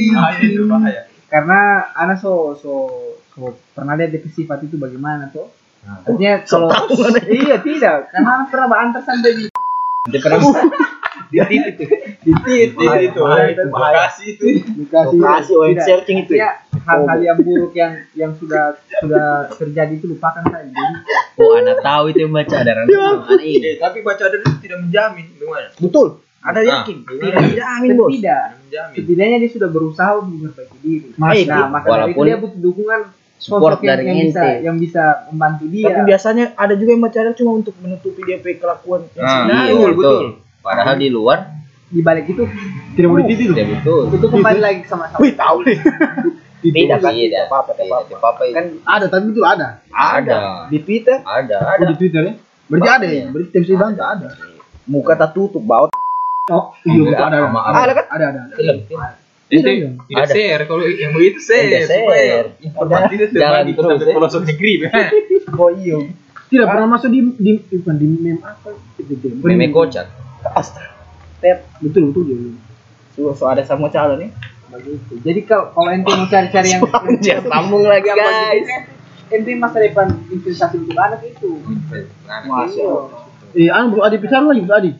[0.09, 1.01] Bahaya itu bahaya.
[1.27, 1.59] karena
[1.93, 2.71] anak so so
[3.29, 5.51] so pernah lihat dia sifat itu bagaimana tuh.
[5.87, 6.67] Artinya kalau
[7.27, 8.11] iya tidak.
[8.11, 9.43] Karena anak pernah antar sampai di
[10.07, 10.39] Dia pernah
[11.27, 11.83] Di titik itu.
[12.23, 13.19] di tit Bahaya itu.
[13.67, 14.45] bahaya, Itu.
[14.87, 16.33] Lokasi web Tidak, searching itu.
[16.33, 16.51] artinya
[16.87, 20.93] hal-hal yang buruk yang yang sudah sudah terjadi itu lupakan saja jadi
[21.35, 22.87] Oh, anak tahu itu yang baca ada anak
[23.37, 23.59] ini.
[23.61, 25.67] Eh, tapi baca ada itu tidak menjamin gimana?
[25.75, 26.07] betul.
[26.39, 26.97] Ada Nah, yakin?
[27.03, 28.23] tidak tidak amin bos tidak.
[28.23, 28.95] Tidak menjamin.
[28.95, 31.07] setidaknya dia sudah berusaha untuk memperbaiki diri.
[31.13, 33.01] Mas, nah maka dari itu walaupun dia butuh dukungan
[33.37, 34.65] support yang, dari yang bisa ente.
[34.65, 38.57] yang bisa membantu dia Tapi biasanya ada juga yang baca cuma untuk menutupi dia punya
[38.57, 39.63] kelakuan yang Nah, sebenarnya.
[39.63, 40.23] Iya, betul, betul.
[40.59, 41.39] Padahal di luar
[41.87, 42.43] di balik itu
[42.97, 43.47] Tidak boleh titik.
[43.55, 44.01] tidak betul.
[44.11, 45.77] itu kembali lagi sama sama Wih, tahu nih.
[46.57, 47.47] Tidak, kan, tidak.
[47.47, 48.15] apa-apa, Tidak apa-apa.
[48.17, 48.43] apa-apa.
[48.49, 49.67] kan Ada, tapi itu ada.
[49.87, 50.37] Ada.
[50.67, 51.85] Di Twitter Ada, ada.
[51.85, 52.33] di Twitter ya.
[52.67, 53.25] Berarti ada ya?
[53.29, 54.27] Berarti tips bangsa ada.
[54.83, 55.93] muka tertutup baut.
[56.49, 57.45] Oh, iya ada.
[57.45, 58.05] sama Ada, Ada kan?
[58.09, 58.43] Ada, ada.
[59.47, 59.53] Ada.
[59.53, 59.89] Itu Iya.
[60.01, 60.33] tidak Ada.
[60.33, 61.67] share kalau yang begitu share.
[61.79, 61.87] Share.
[61.87, 64.13] supaya Informasi itu Jalan terus, ya.
[64.13, 64.73] pelosok negeri.
[65.61, 65.97] oh iya
[66.47, 68.71] Tidak pernah masuk di di bukan di meme apa?
[68.97, 69.27] Itu.
[69.35, 70.07] Bukan Meme kocak.
[71.79, 72.23] Betul, betul.
[72.25, 72.35] ya.
[73.13, 74.31] So, so ada sama calon nih.
[74.67, 76.83] begitu jadi kalau kalau ente mau cari-cari yang
[77.23, 78.67] Dia sambung lagi, guys.
[79.27, 81.63] ente masa depan investasi untuk anak itu
[82.43, 82.83] Masya Iya.
[82.85, 83.55] Allah.
[83.55, 84.91] Eh, anu Bro Adi Pisan lagi, Bro Adi.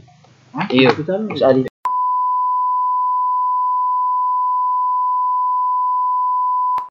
[0.72, 0.90] Iya.
[0.90, 1.28] Pisan.
[1.28, 1.60] Terus ada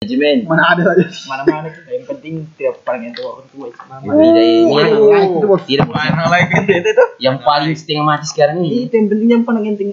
[0.06, 0.36] Manajemen.
[0.46, 1.04] Mana ada aja.
[1.26, 3.66] Mana-mana kita yang penting tiap paling yang tua orang tua.
[4.06, 7.08] Oh, itu tidak Mana lagi itu tuh?
[7.18, 8.86] yang paling setengah mati sekarang ini.
[8.86, 9.90] Itu yang penting yang paling penting.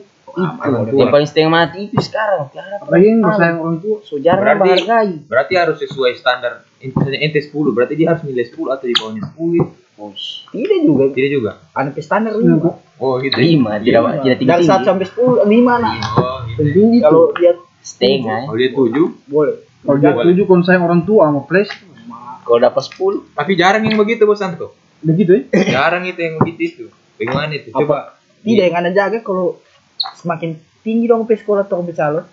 [0.93, 2.53] Yang paling setengah mati itu sekarang.
[2.53, 3.97] Apalagi yang bersayang orang tua.
[4.05, 8.85] So jarang Berarti- harus sesuai standar misalnya ente 10, berarti dia harus nilai 10 atau
[8.85, 9.65] di bawahnya 10.
[10.51, 11.03] Tidak juga.
[11.15, 11.51] Tidak juga.
[11.73, 12.75] Anak standar lima.
[12.99, 13.35] Oh, gitu.
[13.39, 14.87] Lima, tidak tidak tinggi Dari satu tinggi.
[14.89, 15.95] sampai sepuluh lima lah.
[16.17, 16.61] Oh, gitu.
[16.65, 17.01] Itu.
[17.01, 18.47] Kalau dia Setengah.
[18.47, 19.55] Kalau dia 7, boleh.
[19.83, 20.25] Kalau dia Boleh.
[20.29, 21.71] tujuh kalau sayang orang tua sama flash,
[22.41, 24.75] Kalau dapat sepuluh, tapi jarang yang begitu Bos Santo.
[24.99, 25.41] begitu ya.
[25.75, 26.85] Jarang itu yang begitu itu.
[27.17, 27.71] Bagaimana itu?
[27.71, 28.19] Coba.
[28.39, 29.59] Tidak yang anda jaga kalau
[30.13, 32.23] semakin tinggi dong pe sekolah atau pe calon,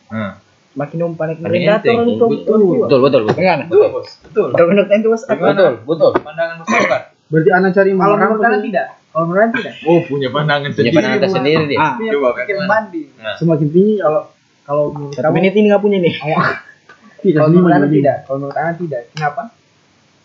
[0.73, 1.95] semakin dong panik Paling merendah enteng.
[1.97, 3.23] orang itu betul, betul, betul, betul.
[3.29, 3.65] Bagaimana?
[3.67, 4.11] betul Bos.
[4.21, 4.49] Betul.
[4.51, 5.45] Kalau menurut ente bos, apa?
[5.45, 6.11] Betul, betul.
[6.17, 6.69] Pandangan Bos.
[7.29, 10.95] Berarti anak cari kalau orang menurut tidak kalau menurut tidak Oh, punya pandangan Punya sendiri.
[10.97, 11.79] pandangan tersendiri dia.
[11.81, 12.45] Ah, Punya Coba, kan?
[13.37, 14.23] semakin tinggi kalau
[14.65, 16.15] kalau menurut tapi kamu ini ini nggak punya nih.
[17.23, 17.97] Tidak kalau menurut anda jadi.
[17.97, 18.17] tidak.
[18.27, 19.01] kalau menurut anda tidak.
[19.15, 19.43] Kenapa?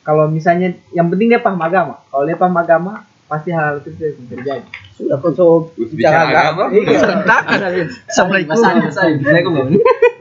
[0.06, 1.96] Kalau misalnya yang penting dia paham agama.
[2.14, 2.94] Kalau dia paham agama
[3.26, 4.68] pasti hal itu tidak akan terjadi.
[4.96, 6.70] Sudah kau so bicara agama.
[6.72, 7.90] Iya.
[8.08, 8.56] Assalamualaikum.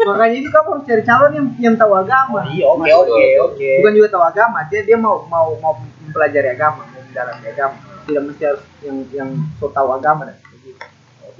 [0.04, 2.44] makanya itu kamu harus cari calon yang yang tahu agama.
[2.48, 3.68] Iya, oke, oke, oke.
[3.80, 7.76] bukan juga tahu agama dia dia mau mau mau mempelajari agama mau mendalami agama.
[8.04, 10.36] Tidak mesti harus yang yang so tahu agama dan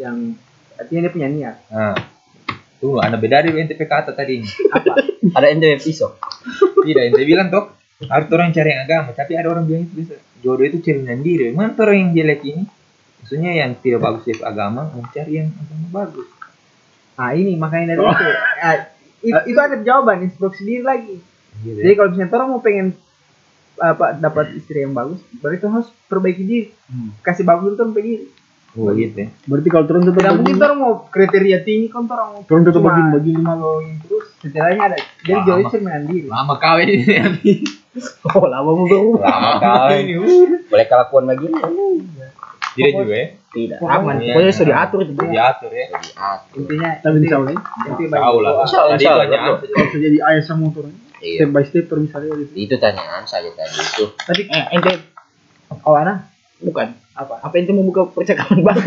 [0.00, 0.16] yang
[0.80, 1.56] artinya dia punya niat.
[1.70, 2.13] Nah.
[2.84, 4.44] Tunggu, ada beda dari NTP kata tadi.
[5.32, 6.12] Ada ente pisau.
[6.84, 7.72] Tidak, ente bilang toh
[8.04, 11.48] harus orang cari yang agama, tapi ada orang bilang itu bisa jodoh itu cerminan diri.
[11.56, 12.68] Mana tuh orang yang jelek ini?
[13.24, 16.28] Maksudnya yang tidak bagus dari agama, mencari yang agama bagus.
[17.14, 18.26] nah ini makanya dari itu
[18.58, 18.76] Ah,
[19.22, 21.16] itu, itu ada jawaban instruksi diri lagi
[21.62, 21.96] Gitu jadi ya.
[21.96, 22.86] kalau misalnya orang mau pengen
[23.78, 26.68] apa dapat istri yang bagus berarti itu harus perbaiki diri
[27.22, 28.26] kasih bagus dulu kan pergi
[28.74, 29.28] Oh gitu ya.
[29.46, 32.82] Berarti kalau turun tetap tidak mungkin orang mau kriteria tinggi kan orang mau turun tetap
[32.82, 33.54] cuma begini begini mah.
[33.54, 37.04] following terus setelahnya ada jadi jauh cerminan diri Lama kawin ini.
[38.26, 39.22] Oh, lama mau berubah.
[39.22, 40.58] Lama uh.
[40.66, 41.62] Boleh kelakuan begini?
[42.74, 43.28] Tidak juga ya.
[43.54, 43.78] Tidak.
[43.86, 44.18] Aman.
[44.18, 44.34] Iya.
[44.34, 45.12] Pokoknya sudah diatur itu.
[45.14, 45.86] Diatur ya.
[46.58, 47.60] intinya Tapi insya Allah ya.
[47.86, 48.52] Insya Allah.
[48.66, 49.58] Insya Allah, Tadi insya Allah.
[49.62, 50.90] Bisa jadi ayah sama motor.
[51.22, 51.46] Iya.
[51.46, 52.52] Step by step terus misalnya gitu.
[52.58, 54.04] Itu tanyaan saya tadi itu.
[54.26, 54.92] tapi Eh, ente
[55.86, 56.88] oh ana bukan.
[57.12, 58.80] apa Apa ente mau buka percakapan baru?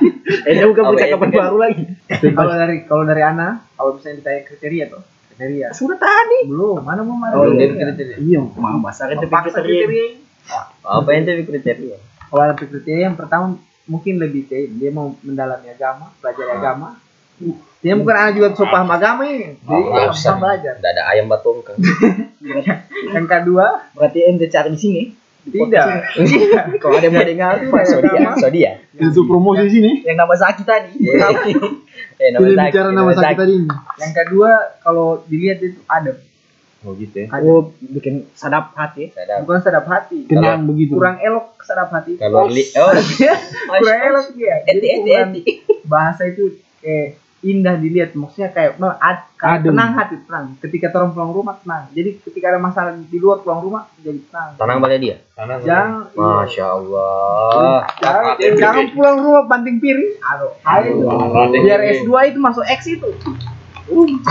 [0.48, 1.82] ente buka Apa percakapan baru lagi.
[2.30, 6.38] kalau dari kalau dari ana kalau misalnya ditanya kriteria tuh kriteria Sudah tadi.
[6.46, 7.66] belum mana mau mana Oh, iya.
[7.68, 8.16] kriteria.
[8.16, 8.40] Iya.
[8.40, 9.82] Ente Paksa pikir kriteria.
[9.82, 10.06] kriteria
[10.84, 11.96] Apa ente kriteria?
[12.26, 16.88] kalau ada kriteria yang pertama mungkin lebih ke dia mau mendalami agama pelajari agama
[17.78, 20.38] dia bukan anak juga so paham agama ini jadi Oh, dia usah.
[20.38, 21.74] belajar Tidak ada ayam batongkang.
[23.14, 25.02] yang kedua Berarti ente cari di sini.
[25.50, 25.86] Tidak.
[26.78, 27.54] Kalau ada yang mau dengar,
[27.88, 28.72] So dia, so dia.
[28.94, 30.06] Itu promosi sini.
[30.06, 30.92] yang nama Zaki tadi.
[32.22, 33.56] Eh, nama Zaki, bicara nama sakit tadi.
[33.98, 36.16] Yang kedua kalau dilihat itu adab
[36.82, 37.26] Oh gitu ya.
[37.38, 39.14] Oh, bikin sadap hati.
[39.14, 39.46] Sadap.
[39.46, 40.26] bukan sedap hati.
[40.26, 40.98] Tenang begitu.
[40.98, 42.18] kurang elok sedap hati.
[42.18, 42.92] Kalau oh,
[43.82, 45.42] kurang elok dia eti jadi
[45.86, 49.74] bahasa itu kayak indah dilihat maksudnya kayak mel- ad- kayak Adem.
[49.74, 53.60] tenang hati tenang ketika orang pulang rumah tenang jadi ketika ada masalah di luar pulang
[53.60, 55.16] rumah jadi tenang Tenang pada dia.
[55.34, 57.78] Karena jangan Masya Allah.
[57.98, 60.90] jangan, jangan pulang rumah banting piring aduh ayo
[61.58, 63.08] biar S2 itu masuk X itu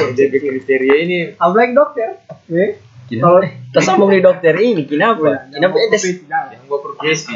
[0.10, 2.10] jaga kriteria ini apalagi dokter
[2.48, 2.80] eh
[3.12, 3.44] Kalau
[3.76, 5.52] tersambung di dokter ini, kenapa?
[5.52, 6.00] Kenapa ente?
[6.24, 7.36] yang gua profesi.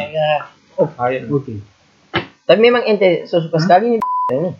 [0.79, 1.27] Oh, Ayo.
[1.29, 1.59] Oke.
[2.47, 3.99] Tapi memang ente suka sekali ini.
[4.31, 4.55] ini.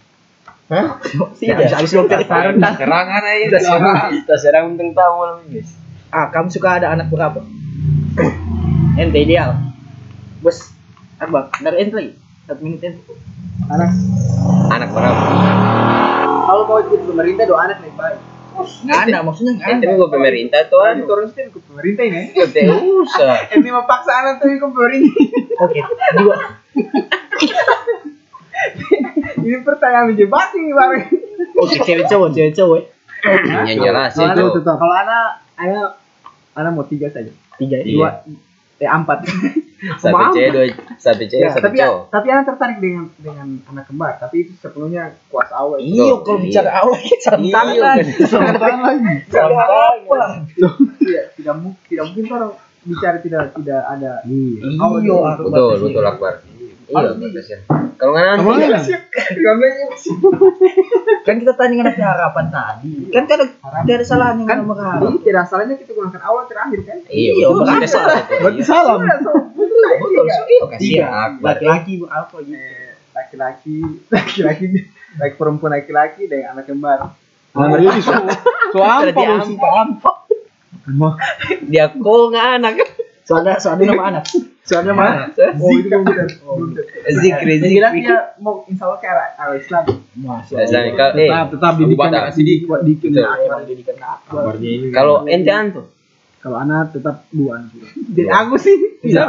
[0.65, 0.97] Hah?
[1.31, 1.55] Tidak.
[1.71, 2.25] Habis dokter.
[2.25, 3.43] Serangan aja.
[3.43, 5.61] Kita serang, kita serang untung tahu ini.
[6.09, 7.37] Ah, kamu suka ada anak berapa?
[9.01, 9.53] ente ideal.
[10.39, 10.73] Bos,
[11.15, 11.53] apa?
[11.55, 12.11] Dari ente lagi.
[12.45, 13.13] Satu menit ente.
[13.65, 13.91] anak
[14.69, 15.21] Anak berapa?
[16.45, 18.19] kalau mau ikut pemerintah doa anak lebih baik
[18.85, 19.97] Nggak ada, maksudnya nggak Ente ada.
[19.97, 21.03] mau pemerintah tuh Kan anu.
[21.03, 23.35] turun sih ikut pemerintah ini Ente usah.
[23.53, 25.25] Ente mau paksa anak tuh ikut pemerintah
[25.59, 25.79] Oke,
[26.15, 26.35] dua.
[29.39, 31.05] ini pertanyaan menjebak nih bareng
[31.55, 32.81] Oke, cewek cowok, cewek cowok.
[33.63, 34.59] Yang jelas Kalau itu.
[34.59, 35.89] Kalau anak, anak,
[36.51, 37.31] anak mau tiga saja.
[37.55, 37.79] Tiga.
[37.79, 37.95] Iya.
[37.95, 38.09] Dua,
[38.75, 39.23] eh empat.
[40.03, 40.63] Satu cewek, dua,
[40.99, 42.01] satu cewek, Ya, satu tapi cowok.
[42.11, 44.19] tapi anak tertarik dengan dengan anak kembar.
[44.19, 45.95] Tapi itu sepenuhnya kuasa itu.
[45.95, 47.97] Iya, kalau bicara awal santan Iya, kan.
[48.27, 49.13] Santan lagi.
[49.39, 50.27] apa?
[50.99, 52.51] Tidak, tidak mungkin, tidak mungkin orang
[52.83, 54.11] bicara tidak tidak ada.
[54.27, 54.59] Iya.
[54.59, 56.03] Iya, aku Betul, betul.
[56.03, 56.33] Akbar.
[56.85, 57.57] Iya, batasnya.
[57.95, 59.85] Kalau nggak nanti, Ke mana?
[61.25, 62.91] Kan kita tanya nanti harapan tadi.
[63.09, 63.45] Kan kan ada
[63.81, 65.01] tidak ada salahnya Kan kan berharap.
[65.01, 66.97] Jadi tidak salahnya kita gunakan awal terakhir kan?
[67.07, 67.65] iya Iya, betul.
[67.65, 68.17] Kita salah.
[68.27, 68.67] Berarti Iya.
[68.67, 68.99] salam.
[69.01, 70.77] Betul Betul, iya.
[70.77, 71.07] iya.
[71.41, 72.57] Laki-laki apa gitu.
[72.59, 73.79] Eh, Laki-laki,
[74.11, 74.65] laki-laki,
[75.15, 77.15] laki perempuan laki-laki dan anak kembar.
[77.55, 78.11] Nah, jadi so,
[78.75, 80.11] so apa.
[80.91, 81.15] Mah,
[81.63, 82.73] Dia kok nggak anak.
[83.25, 84.23] Soalnya soalnya nama anak.
[84.65, 85.29] Soalnya mana?
[85.57, 85.89] Oh, itu.
[87.09, 88.05] Zikri, Kira zikri.
[88.05, 89.83] dia mau insya Allah arah arah Islam.
[90.13, 90.55] Masya
[90.93, 92.09] kalau eh, tetap tetap didikan.
[92.13, 93.95] Emang didikan?
[94.29, 94.87] Kabarnya ini.
[94.93, 95.89] kalau ente antu,
[96.41, 97.65] Kalau anak tetap dua.
[98.13, 99.27] Jadi aku sih Tidak.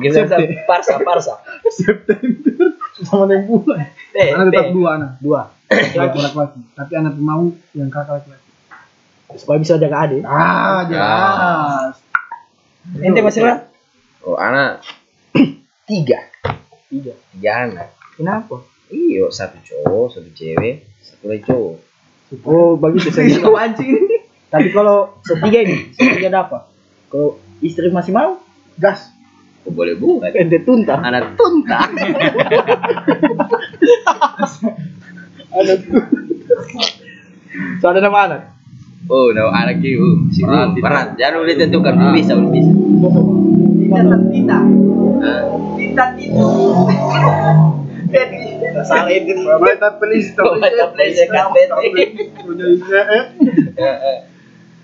[0.00, 1.36] kita parsa parsa.
[1.68, 3.92] September sama yang bulan.
[4.16, 4.72] Eh, Anak tetap eh.
[4.72, 5.10] dua anak.
[5.20, 5.42] Dua.
[5.68, 6.60] Laki laki.
[6.72, 8.44] Tapi anak mau yang kakak laki laki.
[9.36, 10.22] Supaya bisa jaga adik.
[10.24, 12.00] Ah, jelas.
[12.94, 13.66] Ente masih lah?
[14.22, 14.82] Oh, anak
[15.90, 16.18] tiga,
[16.86, 17.14] Tiga.
[17.34, 17.88] tiga anak.
[18.14, 18.62] Kenapa?
[18.88, 21.74] Iyo, satu cowok, satu cewek, satu lagi cowok.
[22.42, 23.54] Oh, saya Itu bilang.
[23.54, 23.94] anjing.
[24.46, 26.62] Tapi kalau setiga ini, setiga dapat.
[27.10, 28.38] Kalau istri masih mau,
[28.78, 29.10] gas.
[29.66, 30.30] Oh, boleh buat.
[30.34, 31.02] Ente tuntah.
[31.02, 31.90] Anak tunta.
[35.50, 35.78] Anak
[37.82, 38.40] Soalnya nama anak.
[39.06, 41.06] Oh, no, anak itu si berat, berat.
[41.14, 42.72] Jangan boleh tentukan, belum bisa, belum bisa.
[43.86, 44.62] Tidak tidak.
[45.78, 46.50] Tidak tidak.
[48.06, 48.46] Jadi
[48.86, 49.32] Salah itu.
[49.42, 51.26] Bapak please Kau baca please.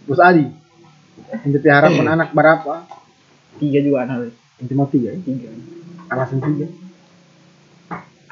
[0.08, 0.44] Bos Adi.
[1.32, 2.84] Ente harapan anak berapa?
[3.56, 4.32] Tiga juga anak.
[4.60, 5.20] Ente mau tiga ya?
[5.22, 5.48] Tiga.
[6.12, 6.66] Alasan tiga.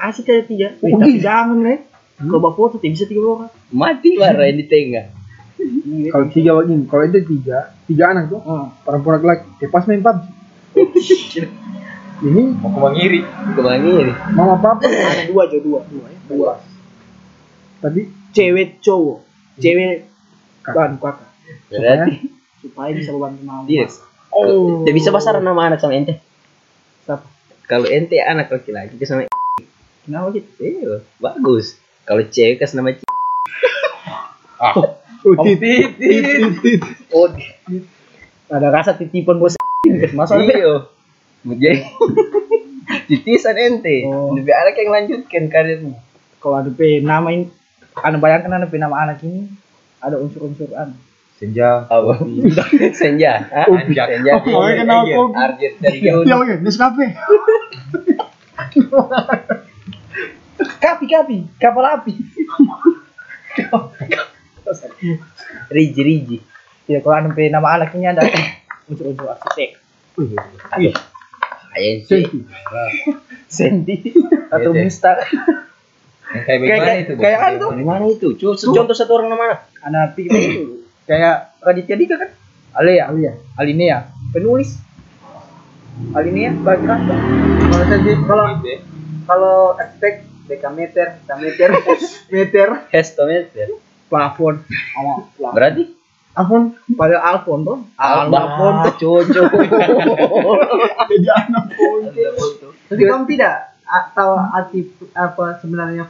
[0.01, 0.69] Asik aja tiga.
[0.81, 1.85] Eh, tapi jangan, Le.
[2.21, 3.53] Kalau bawa foto, bisa tiga orang.
[3.73, 5.20] Mati yang di tengah.
[5.61, 6.09] Iya.
[6.11, 8.73] Kalau tiga begini, kalau ente tiga, tiga anak tuh, Hmm.
[8.81, 9.47] perempuan laki laki.
[9.61, 10.25] Eh pas main PUBG.
[12.21, 13.21] Ini Mau ke mangiri.
[13.25, 14.13] Ke mana ini?
[14.31, 15.81] mama papa Ada dua aja, dua.
[16.27, 16.53] dua.
[17.79, 19.19] Tadi Cewek cowok.
[19.57, 20.07] Cewek
[20.63, 20.77] Kakak.
[20.77, 21.29] kan kakak.
[21.67, 22.13] Berarti
[22.61, 23.65] Supaya bisa bantu mama.
[23.65, 23.89] dia.
[24.31, 24.85] Oh.
[24.85, 26.21] Tidak bisa pasar nama anak sama ente.
[27.03, 27.25] Siapa?
[27.65, 29.27] Kalau ente anak laki-laki ke sama
[30.01, 30.49] Kenapa gitu?
[30.59, 31.75] Iya, bagus.
[32.05, 33.01] Kalau cewek kas nama C.
[34.57, 34.77] Ah.
[35.21, 36.81] Oh, titit, titit.
[37.13, 37.29] Oh,
[38.49, 39.55] ada rasa titipan bos.
[40.17, 40.89] Masa Iya.
[41.45, 41.81] Jadi
[43.09, 44.05] titisan ente.
[44.09, 44.33] Oh.
[44.37, 45.97] Lebih anak yang lanjutkan karirnya.
[46.41, 47.53] kalau ada pe nama ini,
[48.01, 49.45] anda bayangkan ada pe nama anak ini
[50.01, 50.97] ada unsur-unsur anu.
[51.37, 51.85] Senja.
[51.89, 52.21] Apa?
[53.01, 53.45] Senja.
[53.49, 53.69] Hah?
[53.69, 54.07] Anjak.
[54.09, 54.33] Senja.
[54.45, 55.37] Oh, kenal kopi.
[55.37, 56.33] Arjet dari Ya, Yun.
[56.33, 57.07] oke, Nescafe.
[60.81, 62.13] Kapi kapi, kapal api.
[65.73, 66.39] Riji Riji.
[66.91, 68.27] Ya kalau ada pe nama anak ini ada
[68.91, 69.79] unsur-unsur arsitek.
[70.81, 70.95] Ih,
[71.77, 72.35] Ayah Senti.
[73.47, 73.75] sih.
[74.55, 74.85] Atau Bete.
[74.87, 75.17] Mister.
[76.31, 77.13] Kayak bagaimana itu?
[77.19, 77.71] Kayak anu tuh.
[77.75, 78.29] Dari mana itu?
[78.39, 79.61] Coba contoh satu orang nama anak.
[79.83, 80.63] Anak pikir itu
[81.11, 82.31] kayak Raditya Dika kan?
[82.71, 83.33] Alia, Alia.
[83.59, 84.79] Alinea, penulis.
[86.15, 88.79] Alinea bagi kalau saya kalau ya.
[89.27, 90.15] kalau arsitek
[90.47, 91.71] dekameter, meter,
[92.31, 93.69] meter, Hestometer.
[94.11, 95.55] Plafon, sama plafon.
[95.55, 95.83] Berarti
[96.31, 96.63] Alfon
[96.95, 97.79] Padahal Alfon tuh.
[97.99, 99.43] Alfon tuh cucu.
[101.11, 102.23] jadi anak Ponte.
[102.87, 103.55] Tapi kamu tidak
[104.15, 104.81] tahu arti
[105.15, 106.05] apa sebenarnya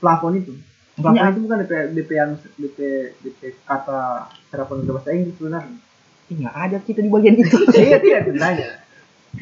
[0.00, 0.52] plafon itu?
[0.96, 2.78] Plafon itu bukan DP DP yang DP
[3.20, 5.76] DP kata serapan ke bahasa Inggris sebenarnya.
[6.30, 7.56] Nggak ada kita di bagian itu.
[7.76, 8.68] Iya tidak sebenarnya.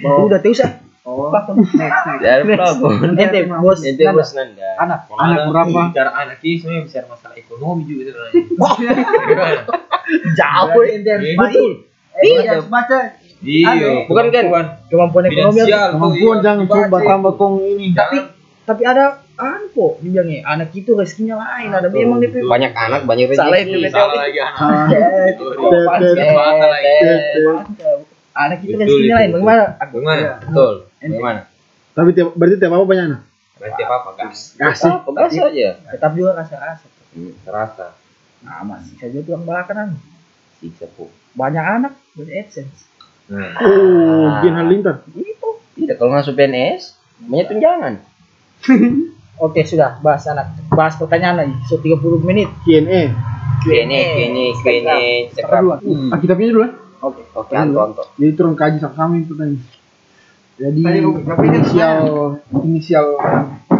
[0.02, 0.87] Oh, udah tahu sah.
[1.08, 2.20] Oh, next next.
[2.20, 3.16] Dari plafon.
[3.16, 3.80] Ente bos.
[3.80, 4.68] Itu bos Nanda.
[4.76, 5.08] Anak.
[5.08, 5.80] Anak berapa?
[5.88, 8.12] Bicara anak ini sebenarnya bicara masalah ekonomi juga?
[10.38, 10.82] Jauh.
[10.84, 11.48] Ente harus Iya, baca.
[11.48, 11.70] betul.
[12.18, 12.98] Eh, baca.
[13.38, 14.44] Iya, Bukan kan?
[14.90, 15.64] kemampuan ekonomi.
[15.64, 16.84] Kemampuan iya, jangan dibaca.
[16.84, 17.86] coba tambah kong ini.
[17.96, 18.16] Tapi
[18.68, 19.04] tapi ada
[19.72, 23.38] kok dibilangnya anak itu rezekinya lain ada memang DP Banyak anak, banyak rezeki.
[23.38, 24.60] Salah itu, Salah lagi anak.
[28.34, 29.14] Anak itu rezekinya itu.
[29.14, 30.28] lain bagaimana Bagaimana?
[30.42, 30.87] Betul.
[31.00, 31.40] Bagaimana?
[31.90, 33.20] Tapi tiap, berarti tiap apa banyak anak?
[33.56, 34.38] Berarti apa apa gas?
[34.54, 34.92] Kasih.
[34.92, 35.68] Apa gas aja.
[35.84, 37.96] tetap juga rasa-rasa Hmm, Terasa.
[38.38, 39.96] nah masih saja tulang belakangan
[40.54, 41.08] Siksa po.
[41.32, 42.84] banyak anak banyak adsense
[43.26, 45.02] Nah, Oh, Gen Halilintar.
[45.10, 47.94] itu Tidak, kalau masuk PNS, banyak tunjangan.
[49.38, 53.10] oke sudah bahas anak bahas pertanyaan lagi so 30 menit Q&A.
[53.58, 53.98] Apa
[54.78, 54.96] dua?
[55.30, 55.62] cekap.
[56.08, 56.70] Ah, kitabnya dulu ya.
[57.00, 58.02] oke Oke, Anto, Anto.
[58.14, 59.62] Jadi turun kaji sama kami pertanyaan.
[60.58, 62.02] Jadi Tadi tapi kan inisial
[62.66, 63.06] inisial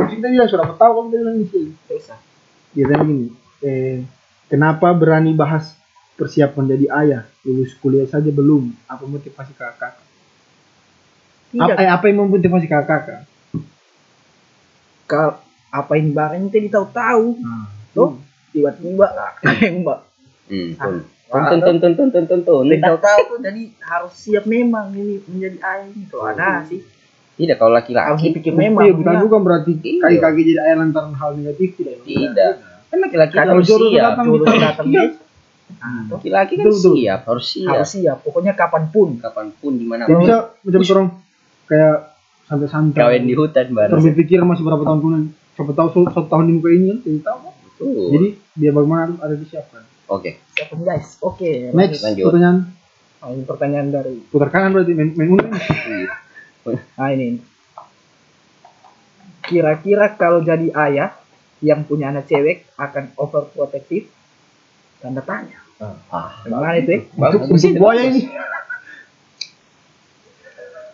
[0.08, 1.64] kita bilang sudah tahu kamu tadi bilang inisial.
[1.90, 2.06] terus
[2.70, 3.26] Dia tanya gini,
[3.66, 4.06] eh,
[4.46, 5.74] kenapa berani bahas
[6.14, 7.22] persiapan jadi ayah?
[7.42, 8.70] Lulus kuliah saja belum.
[8.86, 9.98] Apa motivasi kakak?
[11.58, 13.26] Apa, eh, apa yang memotivasi kakak?
[15.08, 15.40] kalau
[15.72, 17.64] apa ini barang itu tahu-tahu Nah,
[17.96, 18.20] tuh
[18.52, 19.08] tiba-tiba
[19.82, 19.98] mbak
[20.48, 21.04] Hmm, tuh.
[21.28, 22.64] Tonton, tonton, tonton, tonton.
[22.72, 26.80] tahu tahu tuh jadi harus siap memang ini menjadi ayah itu ada sih
[27.38, 30.00] Tidak, kalau laki-laki dipikir memang memang bukan bukan berarti Iya.
[30.02, 31.96] kaki-kaki jadi ayah lantaran hal negatif tidak.
[32.02, 32.52] tidak.
[32.88, 33.72] Kan laki-laki harus siap.
[33.78, 34.58] jodoh gitu.
[34.58, 34.98] datang Iya.
[34.98, 35.14] guys
[35.68, 36.94] Nah, Laki-laki kan Betul, betul.
[36.96, 37.70] siap, harus siap.
[37.76, 41.08] harus siap pokoknya kapan pun Kapan pun, di mana Dia bisa macam orang
[41.68, 41.96] kayak
[42.48, 42.96] santai-santai.
[42.96, 43.66] kawin di hutan.
[43.68, 45.24] Terus berpikir masih berapa tahun kemudian.
[45.52, 47.92] Siapa tahu satu, tahun di muka ini tidak tahu.
[48.16, 49.82] Jadi dia bagaimana harus ada disiapkan.
[50.08, 51.20] Oke, siap guys?
[51.20, 52.32] Oke Next lanjut.
[52.32, 52.58] pertanyaan.
[53.20, 55.52] Oh, ini pertanyaan dari putar kanan berarti main main undang.
[56.96, 57.44] nah ini.
[59.44, 61.12] Kira-kira kalau jadi ayah
[61.60, 64.08] yang punya anak cewek akan overprotective?
[65.04, 65.60] Tanda tanya.
[66.10, 67.00] Ah, gimana itu ya?
[67.14, 67.62] Bagus.
[67.62, 68.22] Itu, buaya ini.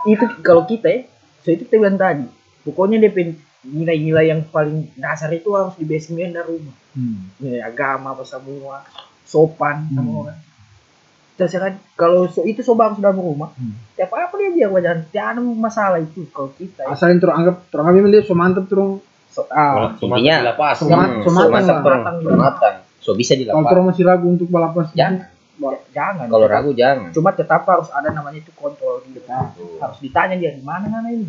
[0.05, 1.01] itu kalau kita ya
[1.41, 2.27] so itu kita bilang tadi.
[2.65, 6.77] Pokoknya DP nilai-nilai yang paling dasar itu harus di basement dari rumah
[7.39, 8.85] nilai agama apa semua
[9.25, 10.21] sopan sama Hmm.
[10.21, 10.39] orang
[11.35, 13.75] terus kan kalau so, itu sobat sudah rumah Hmm.
[13.93, 16.95] tiap apa dia biar wajar tidak ada masalah itu kalau kita ya.
[16.95, 19.03] Asal yang teranggap teranggap memang dia so mantap terus.
[19.27, 20.79] so, ah, Intinya dilepas.
[20.79, 21.83] So, mat- so so matang.
[22.23, 22.77] So matang.
[23.01, 23.67] So bisa Kalau dilepas.
[23.67, 24.87] terus masih ragu untuk balapan.
[24.95, 25.27] Jangan.
[25.91, 27.11] jangan Kalau ragu jangan.
[27.11, 29.23] cuma tetap harus ada namanya itu kontrol dia
[29.81, 31.27] harus ditanya dia di mana mana ini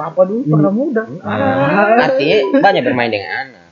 [0.00, 0.52] papa dulu Hmm.
[0.54, 3.68] pernah muda Ah, Artinya banyak bermain dengan anak.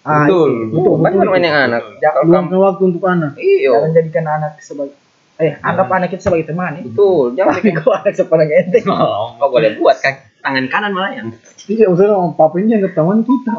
[0.00, 0.50] Ah, Betul.
[0.52, 0.64] iya.
[0.70, 1.82] Betul, banyak bermain dengan anak.
[1.98, 3.32] jangan Luangkan waktu untuk anak.
[3.34, 3.72] Iyo.
[3.74, 4.96] jangan jadikan anak sebagai
[5.34, 9.34] eh anggap anak itu sebagai teman ya Betul, jangan bikin kalau anak sepandang ente Oh,
[9.40, 13.54] boleh buat kan tangan kanan malah yang Tidak usah orang papa ini anggap teman kita.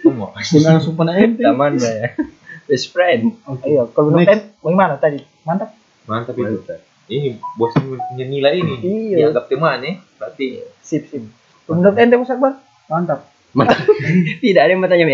[0.00, 0.32] Bukan
[0.64, 1.42] langsung pernah ente.
[1.42, 2.16] teman ya.
[2.64, 3.36] Best friend.
[3.62, 6.64] iya kalau menurut bagaimana tadi mantap Mantap itu.
[7.04, 8.74] Ini bos punya nilai ini.
[8.80, 9.16] Iya.
[9.28, 9.92] Dianggap teman ya.
[10.16, 10.46] Berarti
[10.80, 11.22] sip sip
[11.68, 12.52] menurut ente Mas Akbar
[12.90, 13.20] Mantap.
[13.54, 13.78] Mantap.
[14.44, 15.06] Tidak ada yang bertanya.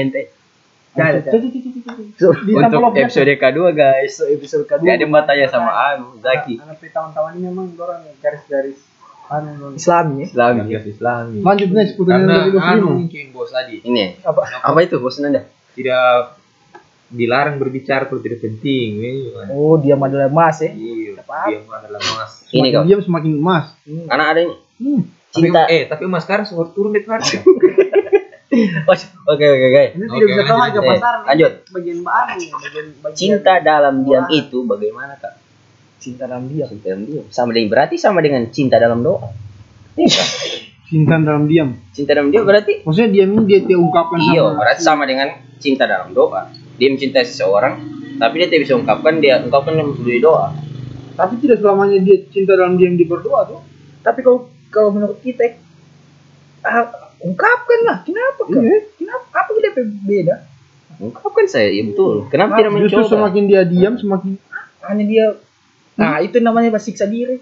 [2.19, 4.19] So, Di Untuk episode kedua guys.
[4.19, 6.59] so episode kedua Tidak ada yang bertanya sama Anu, Zaki.
[6.59, 8.79] Anak tawan-tawan ini memang orang yang garis-garis
[9.29, 9.77] anu.
[9.77, 10.61] Islami ya Islami.
[10.73, 11.39] Gas Islami.
[11.45, 13.01] Lanjut next pertanyaan Karena dari anu 25.
[13.05, 15.43] mungkin bos tadi Ini apa apa itu bos Nanda?
[15.79, 16.35] tidak
[17.09, 19.01] dilarang berbicara kalau tidak penting.
[19.01, 19.13] ya.
[19.55, 22.31] oh dia adalah emas ya Iya, dia adalah emas.
[22.51, 22.85] Ini kau.
[22.85, 23.67] diam semakin emas.
[23.87, 24.57] Karena ada ini.
[24.83, 25.03] Hmm.
[25.29, 25.69] Cinta.
[25.69, 27.39] Tapi, eh, tapi emas sekarang sudah turun di harga.
[29.29, 29.85] Oke oke oke.
[29.93, 30.81] Ini tidak bisa tahu lanjut.
[30.81, 31.15] harga pasar.
[31.29, 31.53] lanjut.
[31.69, 33.13] Bagian baru, bagian bagian.
[33.13, 35.35] Cinta dalam diam itu bagaimana kak?
[35.99, 37.25] cinta dalam dia Cinta dalam diam.
[37.29, 39.29] Sama dengan berarti sama dengan cinta dalam doa.
[39.99, 40.25] Iya.
[40.89, 41.77] Cinta dalam diam.
[41.93, 44.57] Cinta dalam diam berarti Maksudnya diam ini dia dia ungkapkan iya sama.
[44.57, 45.29] berarti sama dengan
[45.61, 46.49] cinta dalam doa.
[46.79, 47.75] Dia mencintai seseorang,
[48.17, 50.55] tapi dia tidak bisa ungkapkan dia ungkapkan melalui doa.
[51.19, 53.61] Tapi tidak selamanya dia cinta dalam diam dia berdoa tuh.
[53.99, 55.57] tapi kalau kalau menurut kita
[56.61, 56.87] ah,
[57.19, 58.79] ungkapkan lah kenapa kan Iya.
[58.95, 59.69] kenapa apa kita
[60.03, 60.37] beda
[60.99, 62.27] Ungkapkan saya, iya betul.
[62.27, 63.13] Kenapa tidak Justru mencoba?
[63.31, 64.35] semakin dia diam semakin
[64.83, 65.25] hanya dia
[65.95, 67.39] nah itu namanya bersiksa diri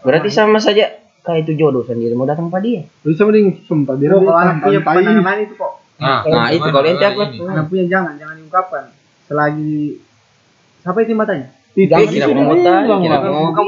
[0.00, 2.86] Berarti sama saja kayak itu jodoh sendiri mau datang pada dia.
[3.10, 5.72] Sama dia sumpah dia Oh, kalau anak punya pandangan lain itu kok.
[5.96, 7.22] Nah, Nah, itu kalau ente apa?
[7.26, 7.38] ini.
[7.42, 8.84] Anak punya jangan, jangan diungkapkan.
[9.26, 9.76] Selagi
[10.78, 11.46] Siapa itu matanya?
[11.74, 11.96] Tidak.
[11.98, 13.64] Kita mau tanya, kita mau bukan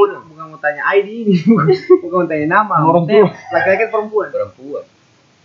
[0.59, 1.35] mau tanya ID ini,
[2.03, 2.75] bukan mau tanya nama.
[2.83, 4.29] Orang Maksudnya, Laki-laki atau perempuan?
[4.35, 4.85] perempuan.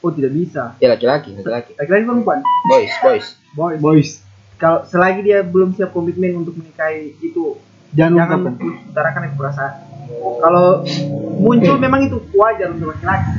[0.03, 0.63] Oh tidak bisa.
[0.81, 1.71] Ya laki-laki, laki-laki.
[1.77, 2.39] Laki-laki perempuan.
[2.65, 3.27] Boys, boys.
[3.53, 3.79] Boys.
[3.79, 4.09] Boys.
[4.57, 7.61] Kalau selagi dia belum siap komitmen untuk menikahi itu,
[7.93, 8.57] Jangan jangan
[8.89, 9.73] utarakan itu perasaan.
[10.41, 10.81] Kalau
[11.37, 13.31] muncul memang itu wajar untuk laki-laki.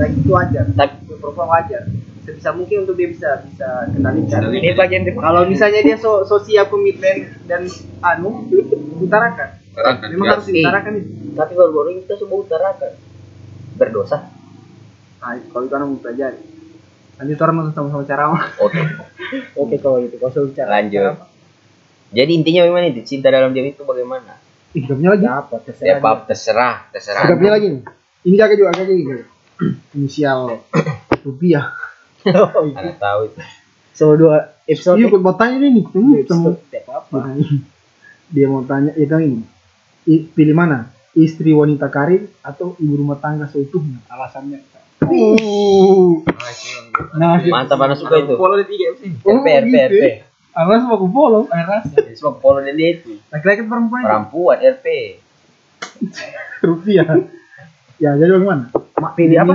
[0.00, 0.64] Laki itu wajar.
[0.72, 1.82] Tapi Untuk perempuan wajar.
[2.22, 4.48] Sebisa mungkin untuk dia bisa bisa kendalikan.
[4.48, 4.62] Kendalikan.
[4.64, 7.68] Ini bagian di Kalau misalnya dia so, so siap komitmen dan
[8.00, 8.46] anu
[9.06, 9.61] utarakan.
[9.72, 10.36] Terangkan, Memang jelas.
[10.36, 11.10] harus diutarakan itu.
[11.32, 12.92] tapi baru-baru ini kita semua utarakan.
[13.72, 14.18] Berdosa.
[15.18, 16.40] Nah, kalau itu anak mau pelajari.
[17.12, 18.42] Nanti orang nonton sama-sama ceramah.
[18.58, 18.80] Oke,
[19.62, 20.68] Oke kalau itu kau bicara.
[20.72, 21.14] lanjut.
[22.12, 23.00] Jadi intinya bagaimana itu?
[23.06, 24.36] Cinta dalam diam itu bagaimana?
[24.74, 25.24] Punya lagi.
[25.24, 25.88] Apa terserah.
[25.88, 26.04] Ya, dia.
[26.04, 27.22] Pap, terserah, terserah.
[27.24, 27.82] Gak punya lagi nih.
[28.22, 29.16] Ini kakak juga kakak juga.
[29.96, 30.40] Inisial
[31.24, 31.66] rupiah.
[32.28, 32.76] Oh, iya.
[32.78, 33.40] Anda tahu itu.
[33.92, 34.96] So dua episode.
[34.96, 35.84] Iya, mau tanya dia nih.
[35.88, 37.36] Tunggu, apa-apa.
[38.28, 39.40] Dia mau tanya, itu ini.
[40.06, 40.90] Pilih mana?
[41.12, 44.00] Istri wanita karir atau ibu rumah tangga seutuhnya?
[44.08, 44.64] Alasannya.
[45.02, 46.22] Uh.
[47.18, 48.34] Nah, Mantap, Anda suka itu.
[48.38, 49.18] Follow di tiga sini.
[49.18, 50.04] RP, RP, RP.
[50.52, 51.96] Alas mau aku follow, eh, rasa.
[51.96, 53.16] Jadi semua follow dia itu.
[53.32, 54.04] Laki-laki perempuan?
[54.04, 54.86] Perempuan, RP.
[56.66, 57.06] rupiah.
[58.02, 58.64] Ya, jadi bagaimana?
[58.74, 59.52] Mak pilih apa?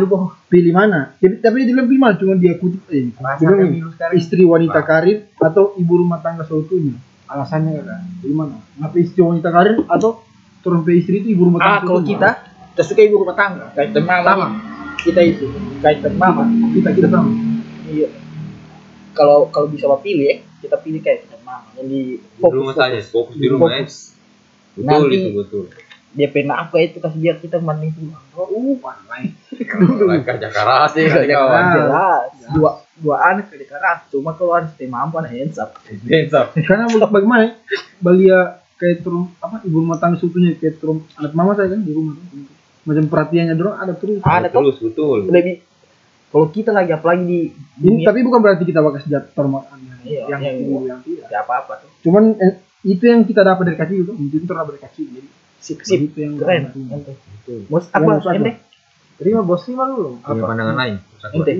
[0.48, 1.00] Pilih mana?
[1.20, 2.16] Jadi, tapi dia bilang pilih mana?
[2.16, 6.96] Cuma dia kutip Dia bilang istri wanita karir atau ibu rumah tangga seutuhnya?
[7.28, 8.02] Alasannya kan?
[8.24, 8.56] Pilih mana?
[8.76, 10.24] Kenapa istri wanita karir atau
[10.60, 12.30] turun ke istri itu ibu rumah tangga Ah kalau kita
[12.72, 13.66] kita suka ibu rumah tangga.
[13.72, 14.26] Kaitan mama.
[14.26, 14.48] Sama.
[14.98, 15.46] Kita itu
[15.80, 16.44] kaitan mama.
[16.72, 17.32] kita kita sama.
[17.86, 18.10] Iya.
[19.12, 21.68] Kalau kalau bisa mau pilih ya, kita pilih kayak kaitan mama.
[21.74, 23.82] Yang di Di rumah saja, fokus di rumah ya.
[23.82, 23.98] Fokus.
[24.74, 25.64] Betul Nanti- itu betul.
[26.08, 28.24] Dia pernah apa itu kasih biar kita mending pulang.
[28.34, 29.38] Uh, pandai.
[30.00, 31.66] Lah, kerja keras sih Kerja keras.
[31.76, 32.30] Jelas.
[32.50, 34.00] Dua dua anak kerja keras.
[34.08, 35.78] Cuma kalau harus tim mampu anak hands up.
[35.78, 36.58] Mantap.
[36.58, 37.42] Karena baga- bagaimana?
[37.44, 37.52] ya?
[38.00, 38.40] Balia
[38.78, 42.14] kayak turun apa ibu rumah tangga seutuhnya kayak turun anak mama saya kan di rumah.
[42.88, 44.22] Macam perhatiannya dorong ada terus.
[44.22, 45.18] Ada tuh Terus betul.
[45.28, 45.60] lebih
[46.28, 49.48] kalau kita lagi apalagi di Ini tapi bukan berarti kita bakal sejahtera
[50.08, 51.26] Iya, yang yang- yang, yang tidak.
[51.28, 51.90] tidak apa-apa tuh.
[52.00, 52.54] Cuman eh,
[52.88, 55.06] itu yang kita dapat dari kecil itu terdapat dari kecil.
[55.12, 56.00] Jadi Sip sip.
[56.06, 56.64] itu yang Keren.
[56.72, 57.60] Betul.
[57.68, 58.08] Bos apa?
[58.08, 58.40] bos apa?
[58.40, 58.52] Ente.
[59.18, 60.22] Terima bos lima dulu.
[60.22, 60.96] Punya pandangan lain.
[61.34, 61.52] Ente.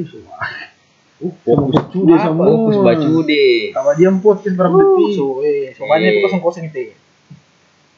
[1.18, 2.24] Fokus cude Apa?
[2.30, 2.46] semua.
[2.46, 3.74] Fokus bacu deh.
[3.74, 5.12] Kalau dia podcast berapa detik?
[5.18, 6.94] So, eh, soalnya itu kosong kosong itu.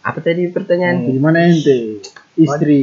[0.09, 1.05] Apa tadi pertanyaan?
[1.05, 2.01] Di mana ente?
[2.33, 2.79] Istri,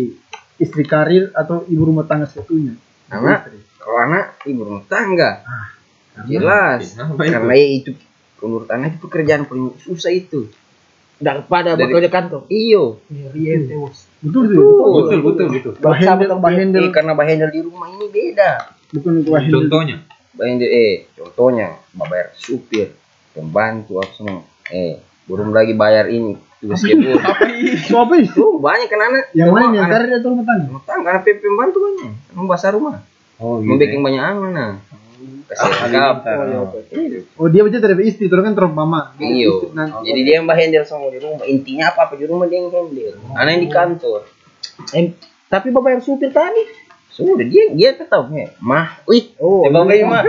[0.57, 2.79] istri karir atau ibu rumah tangga seutuhnya?
[3.09, 5.43] Anak, kalau anak ibu rumah tangga.
[6.25, 6.95] Jelas.
[6.95, 7.33] Kenapa itu?
[7.35, 7.91] Karena ya itu
[8.37, 10.49] menurut anak itu pekerjaan paling susah itu.
[11.17, 12.45] Daripada Dari- bekerja kantor.
[12.47, 13.01] Iyo.
[13.09, 14.05] Iya, ente bos.
[14.21, 14.69] Betul tuh.
[14.95, 15.73] Betul betul betul.
[15.79, 18.51] Bahendel, bahendel, Eh, karena bahendel di rumah ini beda.
[18.87, 19.55] bukan itu bahendel.
[19.65, 19.97] Contohnya.
[20.37, 22.93] Bahendel eh contohnya bayar supir,
[23.33, 24.45] pembantu apa semua.
[24.69, 27.21] Eh, belum lagi bayar ini tugas dapur.
[27.85, 28.33] So apa itu?
[28.33, 29.25] Tuh banyak anak.
[29.37, 29.89] Yang mana yang
[30.25, 30.67] rumah tangga?
[30.67, 32.13] rumah tangga anak PP pembantu banyak.
[32.33, 32.95] Membasah rumah.
[33.37, 34.73] Oh Membikin banyak anak nah.
[35.47, 36.17] Kasih lengkap.
[37.39, 39.15] Oh dia berarti dari istri, terus kan terus mama.
[39.21, 39.71] Iyo.
[39.73, 41.45] Nah, Jadi dia yang handle semua di rumah.
[41.47, 43.15] Intinya apa apa di rumah dia yang handle.
[43.39, 44.21] Anak yang di kantor.
[44.93, 45.15] Eh,
[45.47, 46.67] tapi bapak yang supir tadi.
[47.09, 48.53] Sudah dia dia tetap ya.
[48.61, 49.33] Mah, wih.
[49.41, 50.23] Oh, Oh, bapak mah.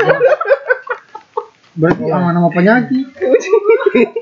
[1.77, 3.05] berarti sama nama penyakit.
[3.17, 4.07] Dia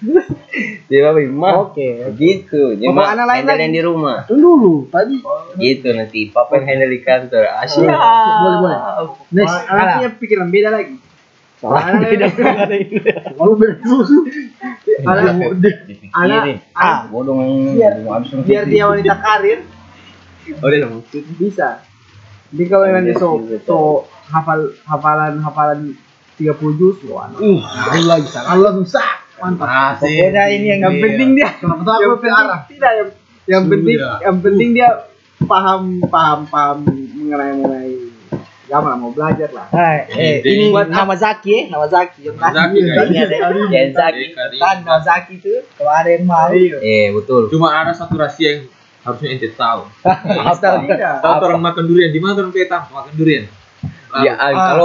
[0.00, 1.52] bapak mah.
[1.68, 1.88] Oke.
[2.16, 2.80] Gitu.
[2.88, 3.64] Mah anak lain handle lagi.
[3.64, 4.18] yang di rumah.
[4.24, 5.16] Tunggu dulu, tadi.
[5.56, 7.44] Gitu nanti papa yang handle di kantor.
[7.60, 7.86] Asyik.
[7.86, 8.78] Boleh boleh.
[9.30, 10.96] Next, Anaknya pikiran beda lagi.
[11.60, 12.26] Soalnya beda
[13.36, 14.18] kalau bersusu.
[15.04, 16.10] Anak Dipikirin.
[16.16, 17.36] Anak- Ah, bodoh
[17.76, 18.00] Biar-
[18.40, 19.60] biar dia wanita karir
[20.64, 20.88] Oh dia
[21.36, 21.84] bisa.
[22.50, 23.76] Jadi kalau memang dia so, so
[24.26, 25.94] hafal hafalan hafalan
[26.34, 27.28] 30 juz, wah.
[27.36, 27.60] Uh,
[27.92, 28.40] Allah bisa.
[28.42, 29.04] Allah bisa.
[29.40, 29.98] Mantap.
[30.00, 32.60] Pokoknya ini yang Yang penting dia Kenapa yang penting arah?
[32.68, 33.08] tidak yang
[33.48, 34.88] yang penting yang penting dia
[35.48, 37.92] paham paham paham mengenai mengenai
[38.70, 39.66] agama lah, mau belajar lah.
[39.74, 42.30] Hai, eh, Ini- ini buat nama Zaki ya, nama Zaki.
[42.30, 43.36] Yang Zaki, tadi ada
[43.66, 44.24] Yang Zaki.
[44.62, 46.46] Kan nama Zaki itu kalau ada yang mau.
[46.54, 47.50] Eh, betul.
[47.50, 48.70] Cuma ada satu rahasia yang
[49.02, 49.90] harusnya ente tahu.
[51.18, 53.50] Tahu orang makan durian di mana orang peta makan durian?
[54.22, 54.78] Ya, ah,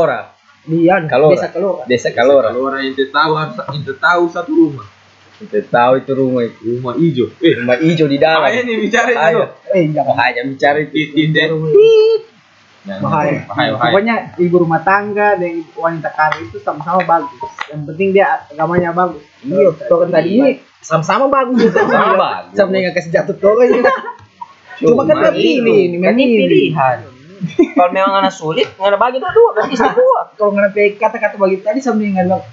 [0.65, 0.97] Kalora.
[0.97, 1.33] Dia Kalora.
[1.37, 1.81] desa Kalora.
[1.85, 2.47] Desa Kalora.
[2.49, 4.87] Kalau orang ente tahu harus ente tahu satu rumah.
[5.35, 6.79] Kita tahu itu rumah itu.
[6.79, 7.27] Rumah hijau.
[7.43, 8.39] Eh, Rumah hijau di dalam.
[8.39, 9.19] bahaya nih bicara itu.
[9.19, 9.43] Ayo.
[9.75, 10.15] Eh, jangan.
[10.15, 10.91] Bahaya bicara itu.
[10.95, 11.49] Titit.
[12.87, 13.43] Bahaya.
[13.43, 13.91] Bahaya, bahaya.
[13.91, 17.51] Pokoknya ibu rumah tangga dan wanita karir itu sama-sama bagus.
[17.67, 19.25] Yang penting dia agamanya bagus.
[19.43, 21.67] Iya, kau kan tadi ini sama-sama bagus.
[21.73, 22.53] Sama bagus.
[22.55, 23.69] Sama dengan kasih jatuh kan.
[24.79, 26.97] Cuma kan pilih, ini kan ini pilihan.
[27.75, 30.19] Kalau memang anak sulit, nggak ada bagi dua, berarti dua.
[30.33, 32.43] Kalau nggak sampai kata-kata bagi tadi sama dengan bilang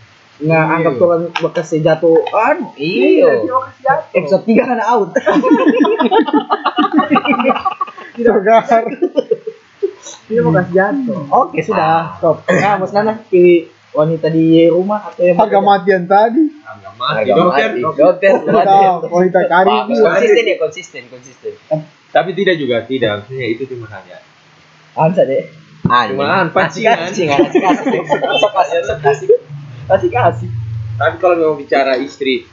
[0.42, 1.08] nggak anggap tuh
[1.44, 3.46] bekas jatuh anu Iya.
[4.10, 5.14] episode 3 kan out
[8.12, 8.62] Tidak gar.
[10.32, 11.20] Mau kasih jatuh.
[11.30, 12.44] Oke sudah, stop.
[12.48, 16.42] Nah, Mas Nana pilih wanita di rumah atau yang Harga matian tadi.
[16.64, 17.80] Harga mati.
[17.84, 18.32] Dokter.
[18.40, 19.08] Dokter.
[19.12, 19.40] Wanita.
[19.46, 19.98] Bagus.
[20.00, 21.52] Konsisten ya, konsisten, konsisten.
[22.08, 23.24] Tapi tidak juga, tidak.
[23.24, 24.20] Maksudnya itu cuma hanya.
[24.96, 25.48] Ansa deh.
[25.82, 27.10] Cuman pancingan.
[27.10, 28.00] Pancingan, kasih kasih.
[28.38, 29.28] Sok kasih, sok kasih.
[29.88, 30.50] Kasih kasih.
[30.96, 32.46] Tapi kalau memang bicara istri,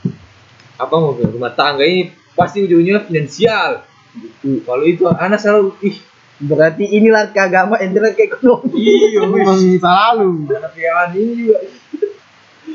[0.80, 3.84] apa mau bilang, rumah tangga ini pasti ujungnya finansial.
[4.16, 4.64] Gitu.
[4.66, 5.96] Kalau itu anak selalu ih
[6.40, 8.72] Berarti inilah ke agama, inilah ke ekonomi.
[8.80, 10.48] iya Memang selalu.
[10.48, 11.58] pikiran ini juga.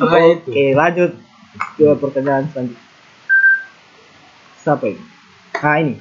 [0.06, 0.50] Nah, itu.
[0.54, 1.12] Oke, lanjut
[1.74, 2.84] ke pertanyaan selanjutnya.
[4.62, 5.02] Siapa ini?
[5.58, 5.96] Nah ini.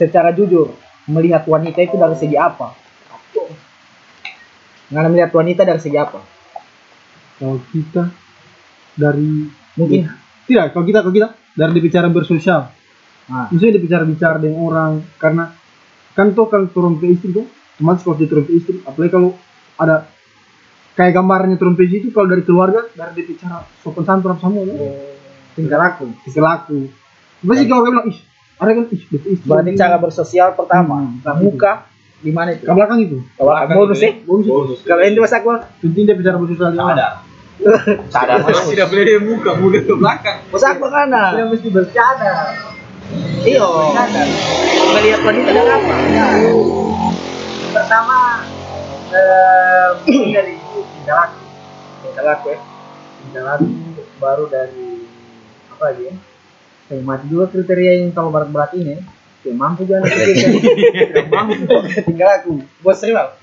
[0.00, 0.72] Secara jujur,
[1.10, 2.74] melihat wanita itu dari segi apa?
[4.92, 6.20] Nggak melihat wanita dari segi apa?
[7.40, 8.06] Kalau kita
[8.94, 10.04] dari Mungkin
[10.44, 12.68] tidak, kalau kita kalau kita dari bicara bersosial.
[13.32, 13.48] Nah.
[13.48, 15.48] Maksudnya bicara bicara dengan orang karena
[16.12, 17.48] kan tuh kalau turun ke istri tuh,
[17.80, 19.32] otomatis kalau dia turun ke istri, apalagi kalau
[19.80, 20.04] ada
[20.92, 24.64] kayak gambarnya turun ke istri itu kalau dari keluarga dari bicara sopan santun apa semua,
[25.56, 26.78] tingkah laku, tingkah laku.
[27.42, 28.18] Pasti kalau orang bilang, ih,
[28.62, 29.44] ada kan, ih, betul istri.
[29.44, 31.36] berarti cara bersosial pertama, Hmm.
[31.38, 32.62] muka di mana itu?
[32.62, 33.18] ke belakang itu.
[33.34, 34.12] Kalau Belakang bonus itu ya?
[34.22, 34.52] Bonus itu.
[34.52, 34.78] Bonus.
[34.82, 35.48] Kalau ini mas aku
[35.80, 36.86] Penting dia bicara bersosial orang.
[36.88, 37.12] Sadar.
[38.08, 40.38] Sadar Kalau tidak boleh dia muka, muka ke belakang.
[40.46, 41.22] mas aku mana?
[41.32, 42.32] Dia mesti bercanda.
[43.42, 43.68] Iyo.
[44.92, 45.94] Melihat wanita dari apa?
[47.72, 48.16] Pertama
[49.10, 49.88] eh,
[50.30, 50.54] dari
[50.94, 51.40] tingkah laku.
[52.02, 52.58] Tingkah laku ya.
[53.18, 53.66] Tingkah laku
[54.16, 54.86] baru dari
[55.68, 56.14] apa lagi ya?
[56.90, 58.98] Yang mati juga kriteria yang kalau berat-berat ini.
[59.42, 61.74] Yang mampu jangan Tidak mampu.
[62.06, 62.54] Tingkah laku.
[62.82, 63.34] Bos terima.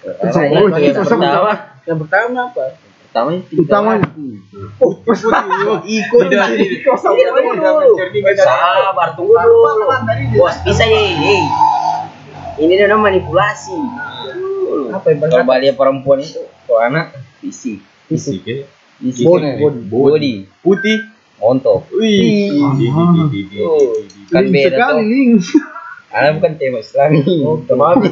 [0.00, 1.54] Oh, Yang pertama,
[1.84, 2.64] Yang pertama apa?
[3.10, 3.90] pertama Utama
[5.98, 6.46] Ikut tidak.
[6.54, 6.94] Tidak
[7.90, 9.90] Mencerminkan Sabar, tunggu dulu.
[10.38, 11.38] Bos, bisa ya, ye.
[12.60, 13.74] Ini dia namanya manipulasi.
[14.94, 18.62] Apa yang Kalau balia perempuan itu, kalau anak fisik, Fisik ya.
[19.26, 19.58] body,
[19.90, 20.98] body, Putih.
[21.40, 21.88] Montok.
[21.96, 22.52] Wih.
[24.30, 25.08] Kan beda sekali, tuh.
[25.08, 25.42] link.
[26.10, 27.22] Anak bukan tema Islami.
[27.46, 28.02] Oh, maaf.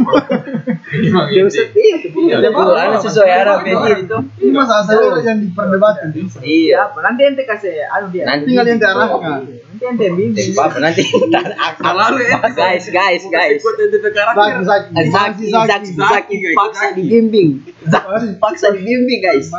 [1.34, 2.30] Dia usah Itu
[2.78, 4.18] anak sesuai arah dia itu.
[4.38, 6.14] Ini masalah saya yang diperdebatkan.
[6.38, 6.94] Iya.
[6.94, 8.22] Nanti ente kasih anu dia.
[8.22, 9.50] Nanti Tinggal yang diarahkan.
[9.50, 10.48] Nanti ente bimbing.
[10.54, 12.38] Apa nanti Selalu ya.
[12.54, 13.58] guys, guys, guys.
[13.66, 17.66] Zaki, Zaki, Zaki, Zaki, Zaki, paksa dibimbing.
[17.82, 19.50] Zaki, paksa dibimbing guys.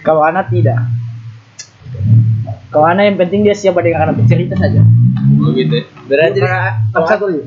[0.00, 1.01] Kalau anak tidak.
[2.72, 4.80] Kalau anak yang penting dia siap dengan anak bercerita saja.
[5.42, 5.84] Oh gitu ya.
[6.08, 6.38] Berarti
[6.90, 7.40] Tapi satu lagi.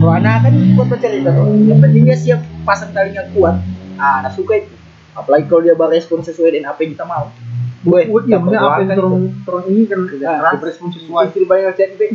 [0.00, 1.46] Kalau anak kan buat bercerita tuh.
[1.64, 3.56] Yang penting dia siap pasang tali yang kuat.
[4.00, 4.72] Ah, anak suka itu.
[5.14, 7.28] Apalagi kalau dia berespon sesuai dengan apa yang kita mau.
[7.80, 10.00] Gue, Buat iya, maksudnya apa yang turun turun ini kan
[10.60, 11.32] berespon sesuai.
[11.32, 12.12] Istri banyak chat deh.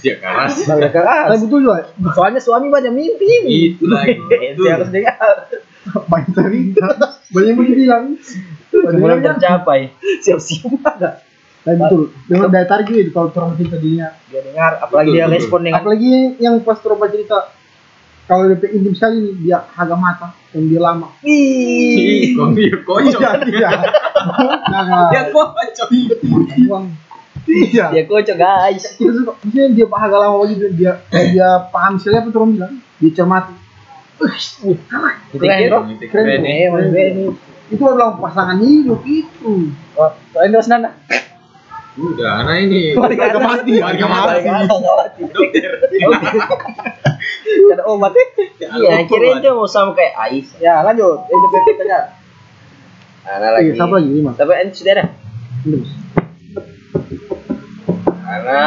[0.00, 0.52] Ya keras.
[0.64, 1.26] Banyak keras.
[1.28, 1.84] Tapi betul juga,
[2.16, 3.30] Soalnya suami banyak mimpi.
[3.76, 4.16] Itu lagi.
[4.56, 5.50] Itu harus dengar.
[5.84, 6.86] Banyak cerita,
[7.34, 8.04] banyak yang dibilang.
[8.72, 9.92] belum tercapai.
[10.24, 11.10] Siap-siap ada.
[11.62, 14.10] Dan betul, dengan daya tarik itu kalau turun cerita dirinya.
[14.26, 16.12] Dia dengar, apalagi Betul, dia respon dengan Apalagi
[16.42, 17.38] yang pas turun cerita,
[18.26, 21.14] kalau dia intim sekali nih, dia agak mata, yang dia lama.
[21.22, 23.20] Ih, kok dia kocok.
[23.22, 23.70] Iya, iya.
[24.74, 25.88] Nah, Dia kocok.
[26.66, 26.84] uang.
[27.46, 27.84] Iya.
[27.94, 28.82] Dia kocok guys.
[28.98, 33.61] Kita suka, dia agak lama begitu, dia dia paham sekali apa turun bilang, dia cermati.
[35.32, 35.78] Kita kira
[36.10, 37.26] Keren, Eh, Mas Benny.
[37.72, 39.72] Itu adalah pasangan hidup itu.
[39.96, 40.90] Oh, soalnya dos nana.
[41.92, 42.92] Udah, anak ini.
[43.00, 44.48] Harga mati, harga mati.
[45.32, 45.72] Dokter.
[47.72, 48.12] Ada obat.
[48.60, 50.58] Iya, kira itu mau sama kayak Aisyah.
[50.60, 51.28] Ya, lanjut.
[51.28, 52.04] Ini pertanyaan.
[53.22, 53.68] Anak lagi.
[53.70, 54.08] Iya, siapa lagi?
[54.08, 54.30] Lima.
[54.34, 55.04] Tapi ente sudah ada.
[58.22, 58.60] Karena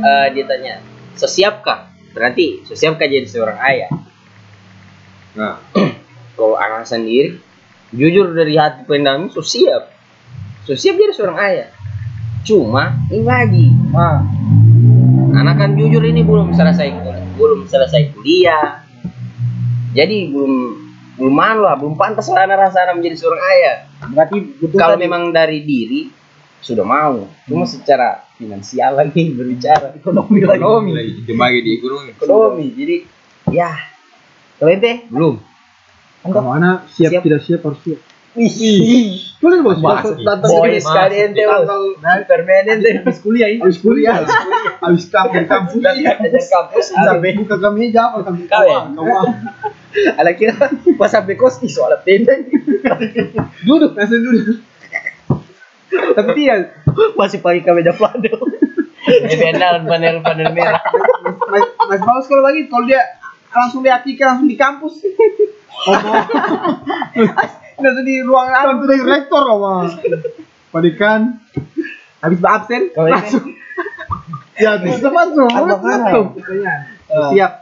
[0.00, 0.74] eh, dia tanya,
[1.16, 1.92] sesiapkah?
[2.16, 3.90] Berarti sesiapkah jadi seorang ayah?
[5.32, 5.56] Nah,
[6.32, 7.36] Kalau anak sendiri,
[7.92, 9.92] jujur dari hati pendam, so siap.
[10.64, 11.68] So siap jadi seorang ayah.
[12.42, 14.24] Cuma ini lagi, Ah,
[15.36, 18.82] anak kan jujur ini belum selesai kuliah, belum selesai kuliah.
[19.92, 20.52] Jadi belum
[21.20, 23.76] belum anu lah, belum pantas lah anak rasa anak menjadi seorang ayah.
[24.08, 25.04] berarti betul Kalau tadi.
[25.04, 26.08] memang dari diri
[26.58, 30.58] sudah mau, cuma secara finansial lagi berbicara ekonomi lagi.
[30.64, 31.10] Ekonomi, lagi
[31.60, 32.08] di ekonomi.
[32.16, 32.66] ekonomi.
[32.72, 32.96] Jadi
[33.52, 33.91] ya
[34.62, 35.34] Kalau ente, belum.
[36.22, 37.22] Kalau anak siap, Siap.
[37.26, 37.98] tidak siap harus siap.
[38.32, 39.76] Wih, Boleh bos,
[40.22, 41.66] datang ke sekali ente bos.
[41.98, 42.90] Superman ente.
[43.02, 43.58] habis kuliah ini.
[43.58, 44.22] habis kuliah,
[44.78, 48.70] habis kampus kampus, Ada kampus sampai buka kemeja apa sampai Kau ya?
[48.70, 49.26] kawan, kawan.
[50.14, 50.54] Ada kira
[50.94, 52.32] pas sampai kos ih soal tenda.
[53.66, 54.62] Duduk, langsung duduk.
[55.90, 56.70] Tapi dia
[57.12, 58.38] masih pakai kemeja flannel.
[59.02, 60.78] Ini benar panel-panel merah.
[61.50, 63.02] Mas, mas bagus kalau lagi kalau dia
[63.52, 64.94] langsung lihat Tika langsung di kampus.
[67.74, 69.92] langsung di ruangan alam Tentu dari rektor mas.
[70.72, 71.20] Padikan.
[72.22, 73.44] habis absen langsung
[74.54, 75.48] Ya bisa masuk.
[75.50, 76.74] Apa langsung pokoknya.
[77.34, 77.52] siap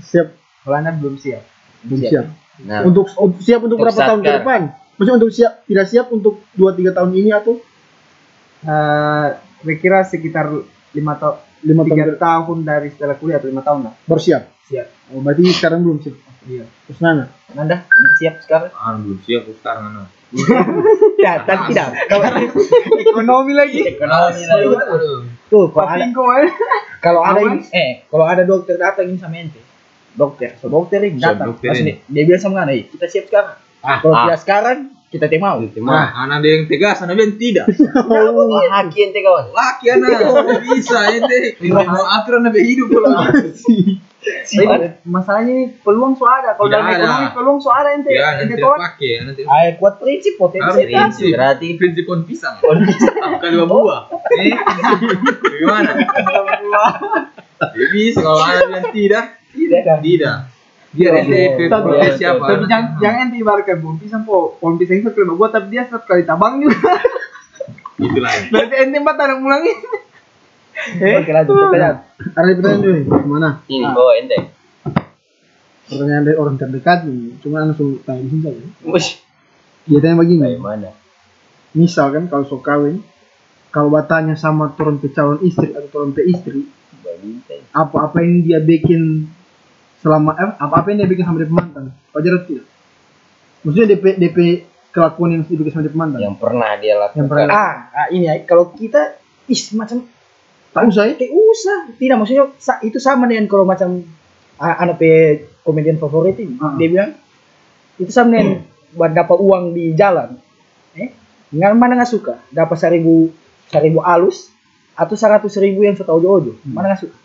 [0.00, 0.28] Siap.
[0.60, 1.42] kalau anda belum siap
[1.82, 2.26] Belum siap.
[2.60, 3.08] Nah, Untuk
[3.40, 4.60] siap untuk Untuk berapa tahun ke depan?
[4.94, 7.54] Maksudnya untuk siap tidak siap untuk 2 3 tahun ini atau
[8.60, 9.28] Eh,
[9.64, 10.52] kira-kira sekitar
[10.92, 14.42] lima tahun 5 tahun tiga tahun dari setelah kuliah atau lima tahun lah baru siap?
[14.70, 16.14] Siap Oh, berarti sekarang belum siap.
[16.46, 17.26] iya Terus Nana?
[17.58, 18.70] Nanda, Anda siap sekarang?
[18.70, 20.08] Ah, belum siap aku sekarang anak.
[21.18, 21.88] Ya, tapi tidak.
[22.10, 22.22] Kalau
[23.02, 24.66] ekonomi lagi ekonomi lagi.
[25.50, 26.50] tuh kalau ada eh.
[27.02, 29.58] kalau ada ini, eh kalau ada dokter datang ini sama ente.
[30.14, 31.58] Dokter, so dokter ini datang.
[31.58, 31.74] ini.
[31.82, 33.58] dia, dia bilang sama Nana, "Eh, kita siap sekarang.
[33.82, 34.22] Ah, Kalau ah.
[34.30, 34.78] tidak sekarang,
[35.10, 35.58] kita tidak mau.
[35.58, 37.66] Nah, anak ada yang tegas, anak yang tidak.
[38.10, 39.50] Oh, haki ente kawan.
[39.50, 40.10] Laki anak,
[40.70, 41.58] bisa ente.
[41.66, 43.10] Mau atur anak hidup kalau.
[44.20, 47.00] Tapi masalahnya ini peluang so ada kalau dalam ada.
[47.00, 50.80] ekonomi peluang so ada ente Ya, ente nanti tolak pakai, nanti Ayo kuat prinsip potensi.
[50.84, 51.32] prinsip.
[51.32, 52.54] Berarti prinsip pohon pisang.
[52.60, 54.02] Kali dua buah.
[54.30, 54.52] Eh,
[55.56, 55.90] gimana?
[57.60, 59.98] Tidak bisa kalau anak bilang tidak, Tidak kan?
[60.00, 60.36] tidak.
[60.90, 62.44] Biar ente tapi, siapa?
[62.44, 65.86] tapi jangan jangan ente ibaratkan pohon pisang po pohon pisang itu kalau buat tapi dia
[65.86, 66.98] setiap kali tabang juga
[67.96, 68.32] Itulah.
[68.50, 69.38] berarti ente empat tanam
[70.80, 71.96] ulangi Oke, lanjut pertanyaan.
[72.32, 73.04] Ada pertanyaan dulu nih.
[73.06, 73.50] Ke mana?
[73.68, 74.38] ini bawa ente.
[75.90, 77.36] Pertanyaan dari orang terdekat nih.
[77.42, 78.62] Cuma langsung tanya di sini saja.
[78.86, 79.08] Wih,
[79.88, 80.40] Dia tanya begini.
[80.40, 80.90] bagaimana?
[81.74, 83.02] Misal kan kalau so kawin,
[83.70, 86.66] kalau batanya sama turun ke calon istri atau turun ke istri,
[87.70, 89.30] apa-apa yang dia bikin
[90.02, 92.66] selama eh, apa-apa yang dia bikin sama dia mantan, wajar atau tidak?
[93.62, 94.38] Maksudnya DP DP
[94.90, 96.18] kelakuan yang dibikin sama dia mantan.
[96.18, 97.18] yang pernah dia lakukan.
[97.22, 97.46] Yang pernah.
[97.54, 100.02] Ah, ah, ini ya, kalau kita is macam
[100.70, 101.14] Tak usah ya?
[101.18, 101.78] Tidak usah.
[101.98, 102.46] Tidak maksudnya
[102.86, 104.06] itu sama dengan kalau macam
[104.60, 105.10] anak pe
[105.66, 106.54] komedian favorit ini.
[106.62, 106.76] Ah.
[106.78, 107.10] Dia bilang
[107.98, 108.48] itu sama dengan
[108.94, 110.38] buat dapat uang di jalan.
[110.94, 111.10] Eh,
[111.54, 113.30] nggak mana nggak suka dapat seribu
[113.70, 114.50] seribu alus
[114.94, 117.16] atau seratus ribu yang setahu ojo mana nggak suka.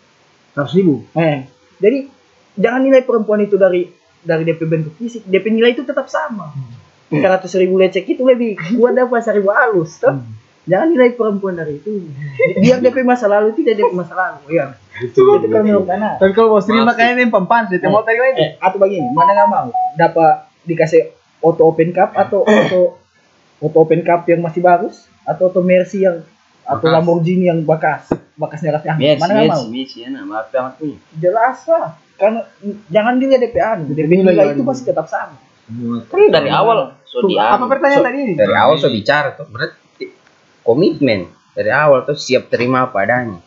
[0.58, 1.06] Seratus ribu.
[1.14, 1.46] Eh,
[1.78, 2.10] jadi
[2.56, 3.91] jangan nilai perempuan itu dari
[4.26, 6.50] dari DP bentuk fisik, DP nilai itu tetap sama.
[7.14, 10.18] Seratus ribu lecek itu lebih gua dapat seribu alus, toh.
[10.66, 12.09] Jangan nilai perempuan dari itu.
[12.57, 14.74] Biar DP masa lalu tidak DP masa lalu, ya.
[14.97, 16.16] Itu kalau menurut Nana.
[16.18, 16.95] tapi kalau mau terima Masuk.
[16.95, 19.68] kayaknya ini pempan sih mau tadi lagi Eh, atau begini, mana nggak mau
[19.99, 21.11] dapat dikasih
[21.43, 22.95] auto open cup atau auto
[23.59, 26.24] auto open cup yang masih bagus atau auto Mercy yang
[26.63, 26.88] atau.
[26.89, 28.09] Lamborghini yang bekas
[28.39, 29.03] bekasnya Raffi Ahmad.
[29.03, 29.63] Yes, mana nggak mau?
[29.70, 30.80] yes, yes, ya, nah, maaf.
[31.20, 31.88] Jelas lah.
[32.16, 32.41] Karena
[32.88, 35.36] jangan dilihat DP anu, DP nilai itu masih tetap sama.
[36.07, 39.49] Kan dari awal so apa pertanyaan tadi ini Dari awal so bicara tuh.
[39.51, 39.84] Berarti
[40.66, 43.39] komitmen dari awal tuh siap terima apa adanya.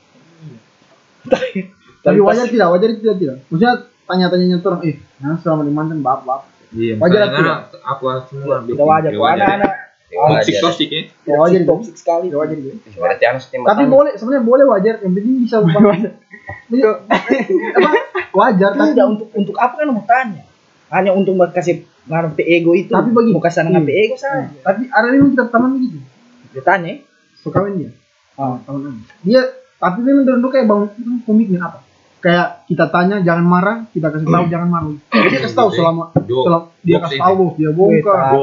[2.00, 2.68] Tapi wajar tidak?
[2.72, 3.36] Wajar tidak tidak?
[3.50, 3.72] Maksudnya
[4.08, 6.46] tanya-tanyanya tuh orang, eh, nah selama di mantan bab bab.
[6.72, 7.58] Iya, Wajar tidak?
[7.80, 9.10] apa semua Tidak wajar.
[9.12, 9.72] Kalau anak-anak
[10.08, 10.64] Toxic Wajar.
[10.64, 11.02] toxic ya.
[11.28, 12.32] Ya, wajar toxic sekali.
[12.32, 12.70] Tidak wajar itu.
[12.96, 14.94] Berarti harus timba Tapi boleh, sebenarnya boleh wajar.
[15.04, 15.80] Yang penting bisa apa?
[18.32, 18.70] Wajar.
[18.72, 20.48] Tapi Tidak untuk untuk apa kan mau tanya?
[20.88, 22.88] Hanya untuk kasih ngaruh pe ego itu.
[22.88, 23.80] Tapi bagi- mau kasih iya.
[23.84, 24.48] pe ego saja.
[24.64, 26.00] tapi ada yang kita teman begitu.
[26.56, 26.62] Dia
[27.44, 27.90] kawin dia.
[28.34, 28.58] Oh.
[28.60, 29.02] Tahun ini.
[29.24, 29.42] Dia
[29.76, 30.88] tapi dia menurut kayak bangun
[31.22, 31.86] komitmen apa?
[32.18, 34.90] Kayak kita tanya jangan marah, kita kasih tahu jangan marah.
[35.24, 38.34] Dia kasih tahu selama selama dia kasih tahu dia bongkar.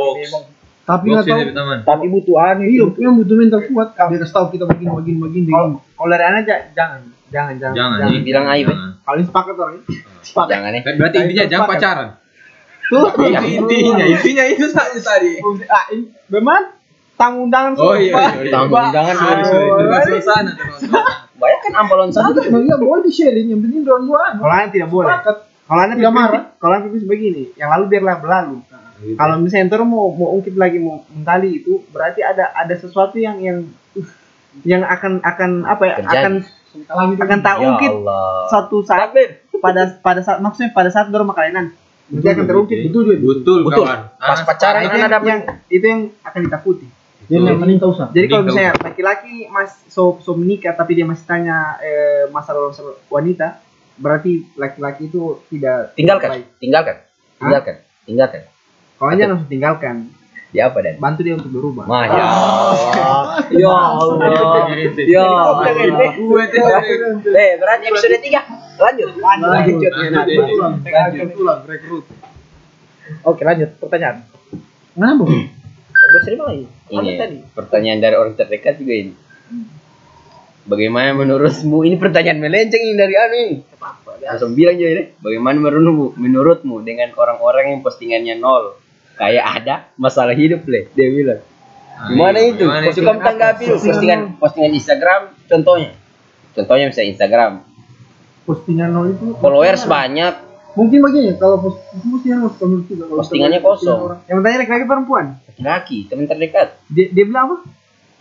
[0.85, 1.39] Tapi nggak tahu.
[1.81, 3.87] Tapi butuh anu Iya, yang butuh mental kuat.
[3.93, 5.51] Dia kasih tahu kita begini begini begini.
[5.91, 8.11] kalau dari anak ja- jangan jangan jangan Jangan jangan.
[8.13, 8.21] nih.
[8.21, 8.67] Bilang aib,
[9.01, 9.83] kalau ini sepakat orang ini
[10.25, 10.81] Jangan nih.
[10.81, 12.07] Kan Berarti intinya jangan pacaran.
[12.85, 15.41] tuh intinya, intinya itu saja tadi.
[15.65, 16.74] ah ini memang
[17.16, 18.51] tamu undangan Oh iya, iya, iya.
[18.51, 20.20] Tamu undangan, sorry, sorry.
[20.20, 20.51] Suasana.
[21.36, 22.39] Banyak kan ambalan satu.
[22.41, 24.34] Nah, iya boleh di sharing, yang penting dua duaan.
[24.38, 25.16] kalau anak tidak boleh
[25.66, 26.43] kalau anak Tidak marah.
[26.55, 28.61] kalau anak pikir begini yang lalu biarlah berlalu
[29.18, 33.41] kalau misalnya entar mau mau ungkit lagi mau mentali itu berarti ada ada sesuatu yang
[33.41, 33.57] yang
[34.61, 36.22] yang akan akan apa ya Terjadi.
[36.22, 36.34] akan
[37.18, 38.45] akan tak Ya ungkit Allah.
[38.47, 39.09] suatu saat
[39.57, 41.74] pada pada saat maksudnya pada saat dorong kalian
[42.13, 43.03] nanti akan terungkit Betul.
[43.18, 43.86] Betul, Betul.
[43.89, 43.99] kawan.
[44.16, 46.86] Pas Anak pacaran itu kan yang, ada yang itu yang akan ditakuti
[47.26, 48.09] Jadi yang penting tahu sah.
[48.09, 52.93] jadi kalau misalnya laki-laki mas so so menikah tapi dia masih tanya eh, masalah masalah
[53.07, 53.59] wanita
[53.95, 56.45] berarti laki-laki itu tidak Tinggalkan, baik.
[56.57, 56.95] tinggalkan,
[57.38, 58.41] tinggalkan, tinggalkan.
[58.95, 59.95] kalau aja langsung tinggalkan
[60.51, 60.95] Ya apa dan?
[60.97, 62.71] bantu dia untuk berubah Mah ya Allah.
[63.51, 64.15] Ya Allah.
[65.03, 65.67] Ya Allah.
[66.15, 66.63] Gue tuh.
[67.28, 68.39] Eh, berarti episode 3.
[68.76, 69.09] Lanjut.
[69.15, 70.47] Lanjut, Lanjut, lanjut, lanjut.
[70.47, 72.05] ulang, lanjut, ulang, rekrut.
[73.21, 74.23] Oke lanjut pertanyaan.
[74.95, 75.23] Kenapa?
[76.06, 76.66] Udah sering lagi.
[76.93, 77.38] Ini tadi?
[77.53, 79.14] pertanyaan dari orang terdekat juga ini.
[80.66, 81.86] Bagaimana menurutmu?
[81.86, 83.62] Ini pertanyaan melenceng ini dari ini.
[84.26, 85.08] Langsung bilang aja deh.
[85.22, 86.18] Bagaimana menurutmu?
[86.18, 88.74] Menurutmu dengan orang-orang yang postingannya nol?
[89.16, 90.89] Kayak ada masalah hidup leh.
[90.97, 91.41] Dia bilang.
[92.10, 92.66] Gimana itu?
[92.66, 92.99] Gimana itu?
[92.99, 95.91] Suka tanggapi postingan postingan Instagram contohnya.
[96.58, 97.51] Contohnya misalnya Instagram.
[98.45, 100.34] Postingan nol itu Followers banyak,
[100.76, 103.99] mungkin begini kalau post, postingan kalau menurut kita, kalau Postingannya kosong.
[104.01, 105.26] orang- Yang bertanya laki-laki perempuan.
[105.57, 106.67] laki, teman terdekat.
[106.88, 107.57] Dia, dia bilang apa?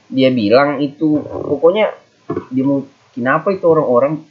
[0.07, 1.91] Dia bilang itu pokoknya
[2.49, 4.23] dia mau kenapa itu orang-orang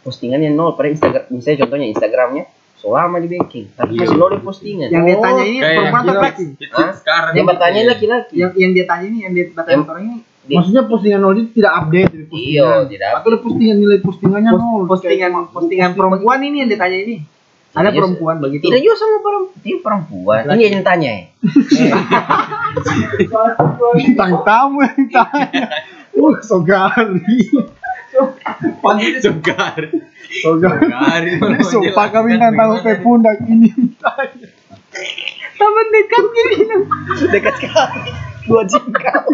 [0.00, 2.44] postingannya nol pada Instagram misalnya contohnya Instagramnya
[2.74, 4.00] selama di backing tapi Iya.
[4.02, 6.44] masih nol di postingan Yang dia tanya ini kayak perempuan atau laki?
[6.96, 10.16] Sekarang yang bertanya laki-laki Yang yang dia tanya ini, yang dia bertanya Yang- orang ini
[10.40, 12.48] Di- Maksudnya postingan nol itu tidak update dari postingan.
[12.48, 14.82] iya tidak Atau postingan nilai postingannya Pos- nol.
[14.88, 17.16] postingan postingan perempuan ini yang ditanya ini.
[17.70, 18.66] Ada perempuan begitu.
[18.66, 21.24] tidak juga sama perempuan dia perempuan ini yang tanya ya
[23.96, 25.66] Bintang tamu yang tanya.
[26.14, 27.50] Uh, sogari.
[28.82, 29.90] Panggil segar.
[30.42, 31.38] Sogari.
[31.64, 33.70] Sumpah kami bintang tamu ke pundak ini.
[35.58, 36.56] Teman dekat gini.
[37.30, 39.24] dekat sekali dua jengkal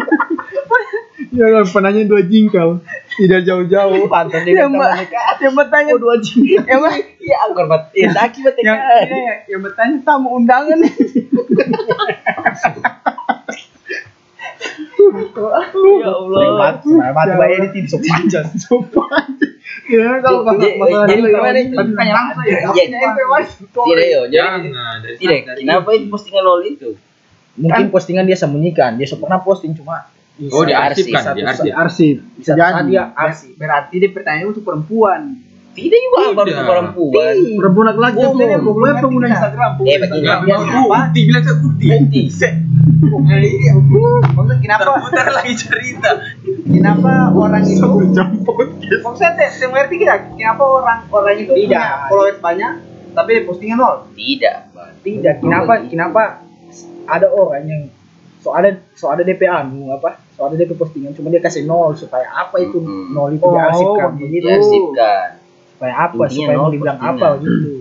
[1.27, 2.81] Ya kan penanya dua jingkal.
[3.13, 4.05] Tidak jauh-jauh.
[4.09, 8.09] pantas dia Yang dekat yang bertanya oh dua jengkal yang ma- ya angkor bat ya
[8.09, 10.93] daki bat yang yang, yang bertanya tamu undangan nih.
[15.77, 16.89] ya Allah Mati
[17.37, 18.47] bayar di tim sok panjang.
[18.57, 19.09] Sumpah.
[19.87, 21.75] Ya kalau masalah jadi kalau itu?
[21.95, 22.59] Tanya langsung ya.
[22.73, 22.99] Iya.
[23.73, 24.61] Tidak yo Jangan.
[25.05, 26.89] dari tidak kenapa itu postingan nol itu
[27.57, 28.95] Mungkin postingan dia sembunyikan.
[28.95, 30.05] Dia pernah posting cuma
[30.47, 31.65] Oh, diarsipkan, satu- diarsip.
[31.65, 32.15] di arsip.
[32.37, 32.53] bisa
[32.85, 33.51] dia arsip.
[33.55, 35.21] Berarti dia pertanyaan untuk perempuan.
[35.73, 36.33] tidak juga Tidak.
[36.33, 39.27] baru ke perempuan perempuan laki-laki Oh, pokoknya pengguna.
[39.29, 39.71] Instagram.
[39.77, 40.39] eh pengguna Instagram.
[40.65, 41.85] mau bukti, bilang saya bukti.
[41.85, 42.21] bukti
[44.27, 46.09] Maksudnya kenapa Putar lagi cerita.
[46.65, 47.87] kenapa orang itu
[48.97, 51.81] Maksudnya saya mengerti kita kenapa orang orang itu Tidak.
[52.09, 52.73] followers banyak
[53.13, 53.95] tapi postingan nol.
[54.13, 54.57] tidak.
[55.01, 55.33] Tidak.
[55.39, 55.73] Kenapa?
[55.85, 56.21] Kenapa
[57.07, 57.81] ada orang yang
[58.37, 60.19] so ada so ada DP anu apa?
[60.31, 63.11] So ada DP postingan cuma dia kasih nol supaya apa itu Hmm.
[63.11, 64.25] nol itu Oh, diarsipkan begitu.
[64.29, 64.45] begitu.
[64.45, 65.29] diarsipkan
[65.71, 66.13] Supaya apa?
[66.19, 67.17] Intinya Supaya mau nol dibilang postingan.
[67.17, 67.71] apa gitu.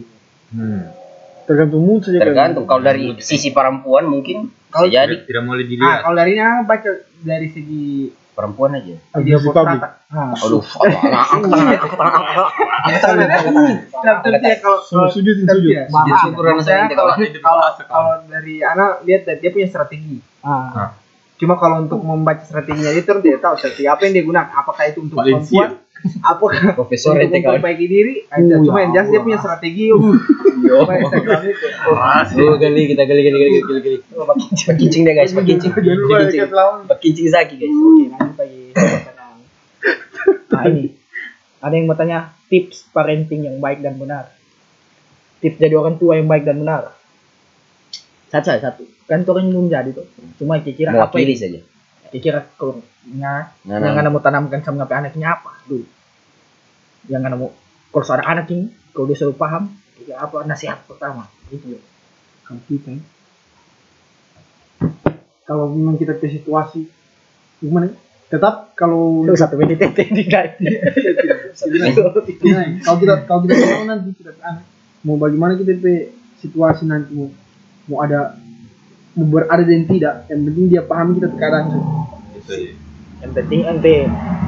[0.48, 0.82] Hmm.
[1.44, 2.16] Tergantung mood saja.
[2.16, 2.24] kan.
[2.24, 5.98] tergantung kalau dari sisi perempuan mungkin bisa Kalau- jadi Tidak boleh Ah, dilihat.
[6.02, 6.90] kalau dari baca
[7.22, 7.86] dari segi
[8.36, 9.80] perempuan aja video Abuse public.
[9.80, 10.12] portrait.
[10.12, 10.36] Ah.
[10.36, 10.62] aduh
[13.96, 15.72] Tapi ya kalau Sujud, sujud, sujud.
[15.72, 16.20] ya, Sujud maaf,
[17.40, 20.20] kalau kalau dari anak lihat dari dia punya strategi.
[20.44, 20.92] Ah.
[21.36, 24.52] Cuma kalau untuk membaca strateginya itu tidak tahu strategi apa yang dia gunakan.
[24.56, 25.80] Apakah itu untuk perempuan?
[26.20, 28.14] Apakah profesor untuk memperbaiki diri?
[28.28, 28.60] Uh.
[28.64, 29.88] Cuma ya yang jelas dia punya strategi.
[30.66, 31.66] Instagram itu.
[31.86, 33.98] Oh, gali kita gali gali gali gali gali.
[34.66, 35.72] Pakincing deh guys, pakincing.
[35.72, 36.40] Pakincing.
[36.86, 37.72] Pakincing Zaki guys.
[37.72, 39.36] Oke, lanjut lagi pertanyaan.
[40.50, 40.84] Nah ini
[41.62, 44.30] ada yang bertanya tips parenting yang baik dan benar.
[45.42, 46.94] Tips jadi orang tua yang baik dan benar.
[48.30, 48.82] Satu satu, satu.
[49.06, 50.06] Kan itu orang belum jadi tuh.
[50.42, 51.60] Cuma kira-kira apa Mewakili yang saja.
[52.10, 54.10] kira-kira kurangnya Nah, yang nah.
[54.10, 55.86] mau tanamkan sama ngapain anaknya apa dulu.
[57.06, 57.50] Yang mau
[57.94, 59.62] kalau seorang anak ini kalau dia selalu paham
[59.96, 61.26] kira apa nasihat pertama?
[61.48, 61.80] Itu.
[62.46, 63.00] Kalau kita ya.
[65.46, 66.86] kalau memang kita ke situasi
[67.58, 67.90] gimana?
[67.90, 67.94] Ya?
[68.26, 70.58] tetap kalau Itu satu menit tete di guide.
[71.56, 71.88] Nah,
[72.82, 74.34] kalau kita kalau kita tahu nanti kita
[75.06, 76.10] mau bagaimana kita pe
[76.42, 77.14] situasi nanti?
[77.14, 77.30] Mau
[77.86, 78.34] mau ada
[79.14, 80.26] mau berada dan tidak.
[80.26, 81.80] Yang penting dia pahami kita sekarang Itu.
[83.22, 83.96] Yang penting ente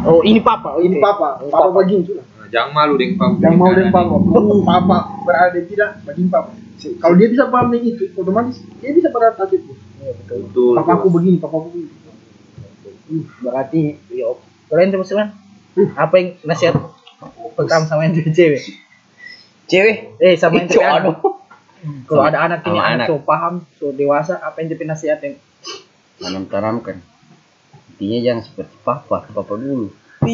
[0.04, 1.38] oh ini papa, oh ini ini papa.
[1.46, 3.36] Papa begini sudah Jangan malu deng papa.
[3.44, 6.50] yang mau dan papa mau papa berada tidak begini papa
[7.02, 9.72] kalau dia bisa paham dengan itu otomatis dia bisa beradaptasi itu
[10.24, 10.72] Betul.
[10.80, 11.90] papa aku begini papa aku begini
[13.44, 13.80] berarti
[14.12, 14.40] yo
[14.72, 15.32] kalian terus kan
[15.96, 16.74] apa yang nasihat
[17.56, 18.62] pertama sama yang cewek
[19.68, 20.16] Cewek.
[20.16, 21.12] eh sama yang cewek aduh.
[21.12, 21.16] anak.
[22.08, 25.36] kalau ada anak ini anak so paham so dewasa apa yang jadi nasihat yang
[26.18, 26.98] Tanam tanamkan.
[27.94, 29.94] Intinya jangan seperti papa, papa dulu.
[30.18, 30.26] Ah,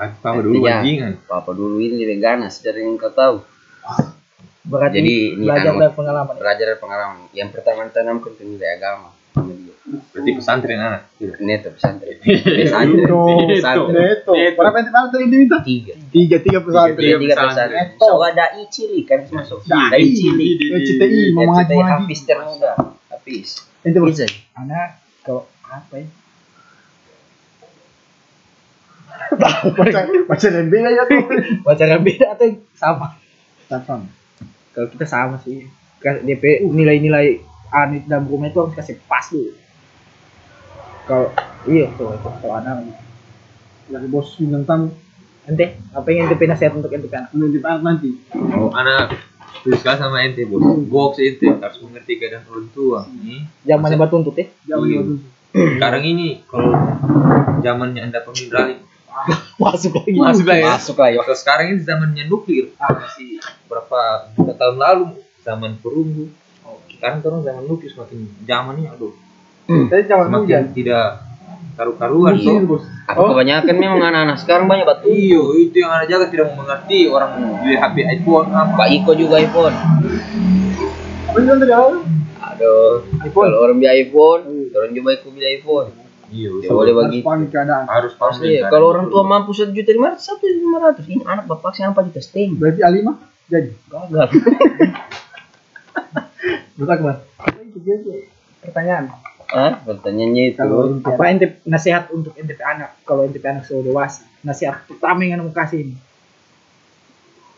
[0.00, 1.12] Papa dulu Intinya, bajingan.
[1.24, 3.36] Papa dulu ini lebih ganas dari yang kau tahu.
[4.62, 5.78] berarti Jadi, ini belajar anu.
[5.78, 7.16] dari pengalaman Belajar dari pengalaman.
[7.32, 9.08] Yang pertama tanamkan itu nilai agama.
[10.10, 11.02] Berarti pesantren anak.
[11.40, 12.16] Neto pesantren.
[12.60, 13.46] Pesantren.
[13.50, 13.92] Pesantren.
[13.92, 15.94] Neto berapa yang tadi tadi diminta Tiga.
[16.08, 17.68] tiga tiga pesantren Tiga, tiga pesantren.
[17.68, 17.86] pesantren.
[17.98, 19.58] Soalnya dai cili kan masuk.
[19.66, 19.90] Dai.
[19.90, 20.46] Dai cili.
[20.60, 22.72] CTI mau Dia mengaji cetai mengaji Hafiz termuda.
[23.10, 23.48] Hafiz.
[23.80, 24.26] itu Bisa.
[24.54, 24.88] anak
[25.20, 26.06] kalau apa ya
[29.40, 31.20] baca baca dan beda ya tuh
[31.64, 33.08] pacaran beda atau yang sama
[33.66, 34.02] Tatang.
[34.70, 35.64] kalau kita sama sih
[36.00, 39.52] DP nilai-nilai anit dalam rumah itu harus kasih pas dulu
[41.06, 41.28] kalau
[41.66, 42.86] iya tuh itu kalau anak
[43.90, 44.86] Dari bos bintang tamu.
[45.50, 48.14] ente apa yang ente nasihat untuk ente kan Menitip anak nanti.
[48.54, 49.18] Oh, anak
[49.66, 50.62] sekali sama ente, Bos.
[50.86, 53.02] Box ente harus mengerti keadaan orang tua.
[53.10, 55.00] Nih, zamannya batu tuntut ya Jangan Iya.
[55.02, 55.18] iya.
[55.74, 56.70] sekarang ini kalau
[57.58, 58.78] zamannya Anda pemidrali
[59.62, 60.66] masuk lagi masuk lah ya.
[60.76, 61.18] Masuk lah ya.
[61.22, 62.72] Kalau sekarang ini zamannya nuklir.
[62.78, 65.06] Masih berapa juta tahun lalu
[65.44, 66.30] zaman perunggu.
[66.92, 69.14] Sekarang orang zaman nuklir semakin zamannya aduh
[69.70, 70.64] Tadi zaman semakin hujan.
[70.74, 71.06] tidak
[71.78, 72.76] karu-karuan Musim loh.
[72.76, 72.84] bos.
[73.06, 75.06] Apa kebanyakan memang anak-anak sekarang banyak batu.
[75.08, 77.30] Iyo, itu yang anak jaga tidak mau mengerti orang
[77.62, 78.74] beli HP iPhone apa.
[78.76, 79.76] Pak Iko juga iPhone.
[81.30, 81.94] Apa yang awal?
[82.40, 84.42] Aduh, kalau orang beli iPhone,
[84.74, 85.88] orang juga Iko beli iPhone.
[86.30, 86.94] Iyo, Ya boleh
[87.50, 87.90] keadaan.
[87.90, 91.04] harus paham Iya, kalau orang tua mampu satu juta lima ratus, satu juta lima ratus.
[91.10, 92.54] Ini anak bapak saya apa juta setengah.
[92.54, 93.08] Berarti A5
[93.50, 93.70] jadi.
[93.90, 94.28] Gagal.
[97.80, 98.28] Dia tuh.
[98.60, 99.04] Pertanyaan.
[99.50, 99.72] Hah?
[99.82, 100.58] Pertanyaannya itu.
[100.62, 105.42] Kalau apa ente nasihat untuk ente anak kalau ente anak sudah dewasa nasihat pertama yang
[105.42, 105.94] anda mau kasih ini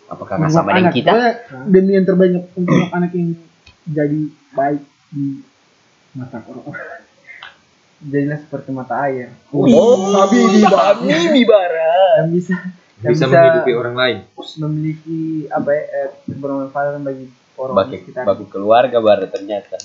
[0.09, 1.09] Apakah nggak sama dengan kita?
[1.09, 1.33] Pokoknya
[1.73, 3.29] demi yang terbaik untuk anak yang
[3.89, 4.21] jadi
[4.53, 5.41] baik di
[6.13, 7.02] mata orang.
[8.03, 9.31] Jadilah seperti mata air.
[9.55, 12.19] Oh, Nabi di Babi bara.
[12.19, 12.55] yang bisa
[13.03, 14.19] yang bisa menghidupi orang lain.
[14.59, 18.27] memiliki apa ya eh, bermanfaat bagi orang Bagi, sekitar.
[18.27, 19.79] bagi keluarga bara ternyata.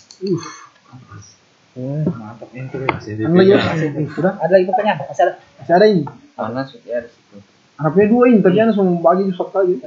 [1.77, 2.65] Hmm, mantap ya?
[4.09, 6.03] Sudah ada lagi pertanyaan masih ada masih ada ini.
[6.33, 7.37] Mana sudah ada situ.
[7.77, 9.77] Anaknya dua ini tadi semua bagi di satu aja.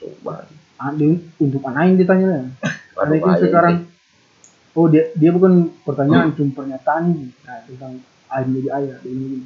[0.00, 0.48] Coba.
[0.80, 2.48] Ada untuk anak yang ditanya.
[2.96, 3.12] Ada
[3.44, 3.91] sekarang
[4.72, 7.26] oh dia dia bukan pertanyaan cuma pernyataan ini.
[7.44, 7.92] Nah, tentang
[8.32, 9.24] ayah menjadi ayah ini.
[9.28, 9.40] Gini.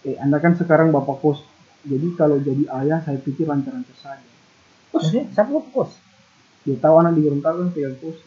[0.00, 1.40] eh anda kan sekarang bapak kos.
[1.80, 4.28] Jadi kalau jadi ayah saya pikir lancar-lancar saja.
[4.92, 5.96] Maksudnya, siapa lo kos?
[6.64, 8.16] Dia tahu anak di Gorontalo kan pegang kos.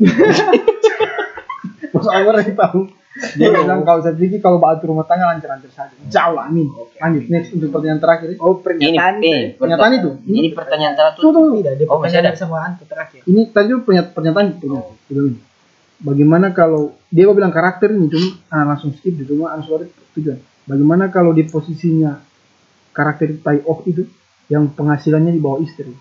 [1.93, 2.89] Bos Anwar yang tahu.
[3.37, 5.93] Dia bilang kalau saya pikir kalau batu rumah tangga lancar-lancar saja.
[6.09, 6.65] Jauh lah amin
[6.97, 8.33] lanjut next untuk pertanyaan terakhir.
[8.33, 8.37] Ya.
[8.41, 9.13] oh Ini, pernyataan.
[9.21, 10.09] Ini, pernyataan itu?
[10.25, 11.21] Ini pertanyaan terakhir.
[11.21, 12.41] tuh tuh tidak dia Oh, masih pertanyaan ada?
[12.41, 13.21] sama ante terakhir.
[13.29, 14.47] Ini tadi pernyataan pernyataan.
[14.57, 14.81] Belum.
[15.13, 15.33] ini.
[16.03, 19.87] Bagaimana kalau dia mau bilang karakter ini cuma anak langsung skip di cuma anak suara
[20.19, 20.35] tujuan.
[20.67, 22.19] Bagaimana kalau di posisinya
[22.91, 24.03] karakter tie off itu
[24.51, 25.95] yang penghasilannya di bawah istri?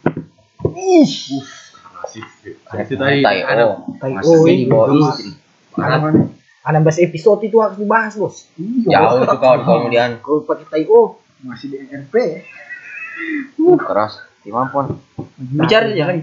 [2.82, 3.78] Itu tadi Tai, anak oh.
[4.02, 5.38] Tai Masa oh, di bawah istri.
[5.78, 6.34] Mana?
[6.62, 8.46] anak bahas episode itu harus dibahas bos
[8.86, 10.22] Jauh tuh kawan kalau mau dian.
[10.22, 12.14] kalau pakai tai oh Masih di NRP.
[13.58, 14.22] Uh, keras.
[14.46, 14.94] Kemampuan.
[15.58, 16.18] Bicara aja kan.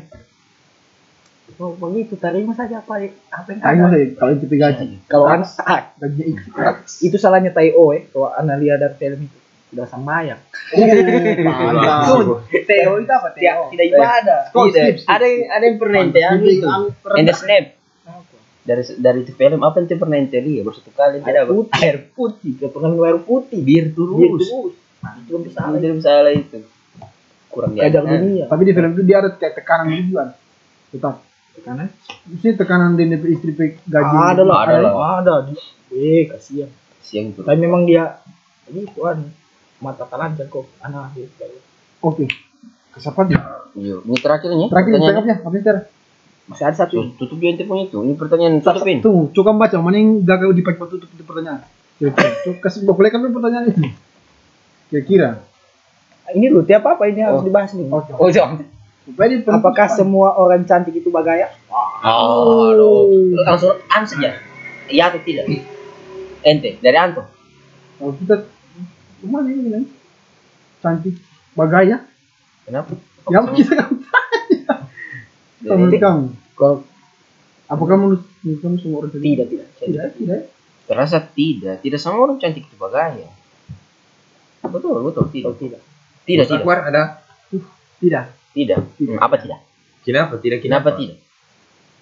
[1.57, 4.87] Oh begitu terima saja apa apa yang Ayo ada masih kalau itu gaji.
[5.09, 6.49] kalau anak ah, Gajinya itu.
[7.09, 9.37] itu salahnya tai oh eh kalau anak lihat dari film itu
[9.69, 10.37] udah sama ya
[11.45, 12.45] Mantap.
[12.49, 13.69] Teo itu apa Teo?
[13.73, 14.41] Tidak ibadah.
[14.53, 14.81] Kok Tidak.
[14.81, 15.09] skip, skip.
[15.09, 16.67] Ada yang ada yang pernah ente yang itu.
[17.17, 17.65] Ente snap.
[18.65, 21.29] Dari dari itu film apa ente pernah ente lihat baru satu kali ente
[21.85, 22.53] Air putih.
[22.61, 23.59] Minum air putih.
[23.61, 24.17] Bir terus.
[24.17, 24.73] Biar terus.
[24.99, 25.57] Nah, itu bisa.
[25.57, 26.57] Salah jadi salah itu.
[27.49, 28.45] Kurang dunia.
[28.45, 30.29] Tapi di film itu dia ada kayak tekanan gitu kan.
[30.93, 31.28] Tetap.
[31.59, 31.87] Tekanan?
[32.25, 34.15] Mesti tekanan di istri pe gaji.
[34.15, 34.57] Ada lah.
[34.65, 34.93] Ada lah.
[35.21, 35.33] Ada.
[35.91, 36.69] Eh kasihan.
[37.03, 37.43] Siang tuh.
[37.43, 38.23] Tapi memang dia
[38.69, 39.19] itu kan
[39.81, 41.27] mata talanjang kok anak dia.
[41.99, 42.25] Oke.
[42.95, 43.39] Kesapan dia.
[43.75, 43.97] Iya.
[44.01, 44.67] Ini terakhirnya.
[44.69, 45.63] Terakhir cakapnya, apa sih?
[46.49, 46.93] Masih ada satu.
[46.97, 47.97] Tuh, Tutup dia ente punya itu.
[48.01, 48.97] Ini pertanyaan tutupin.
[49.05, 51.61] Tuh, coba baca mana yang gagal dipakai buat tutup itu pertanyaan.
[52.01, 52.25] Coba
[52.65, 53.81] kasih boleh kan pertanyaan itu.
[54.89, 55.29] Kira-kira.
[56.33, 57.45] Ini dulu tiap apa ini harus Oh.
[57.45, 57.89] dibahas nih.
[57.89, 58.11] Oke.
[58.17, 58.65] Oh, jangan.
[59.49, 61.49] Apakah semua orang cantik itu bagaya?
[62.05, 63.09] Oh, aduh.
[63.43, 64.37] Langsung an saja.
[64.89, 65.45] Iya atau tidak?
[66.41, 67.23] Ente dari Anto.
[67.99, 68.35] Kalau kita
[69.21, 69.85] cuma ini bilang
[70.81, 71.15] cantik
[71.53, 72.05] bagaya.
[72.65, 72.93] Kenapa?
[73.29, 73.89] Ya kita kan
[75.59, 76.25] Dari menurut kamu.
[76.55, 76.77] Kalau
[77.69, 79.29] Apakah menurut kamu semua orang cantik?
[79.29, 79.67] tidak tidak.
[79.77, 80.41] Tidak, tidak.
[80.89, 81.75] Terasa tidak.
[81.85, 83.29] Tidak semua orang cantik itu bagaya.
[84.65, 85.29] Betul, betul.
[85.29, 85.45] Tidak.
[85.45, 85.81] Kalau tidak.
[86.25, 86.87] Tidak, Ustaz tidak.
[86.89, 87.03] Ada
[87.99, 88.25] Tidak.
[88.59, 88.79] Tidak.
[88.99, 89.59] Hmm, apa tidak?
[89.99, 91.17] kenapa tidak Kenapa kenapa tidak?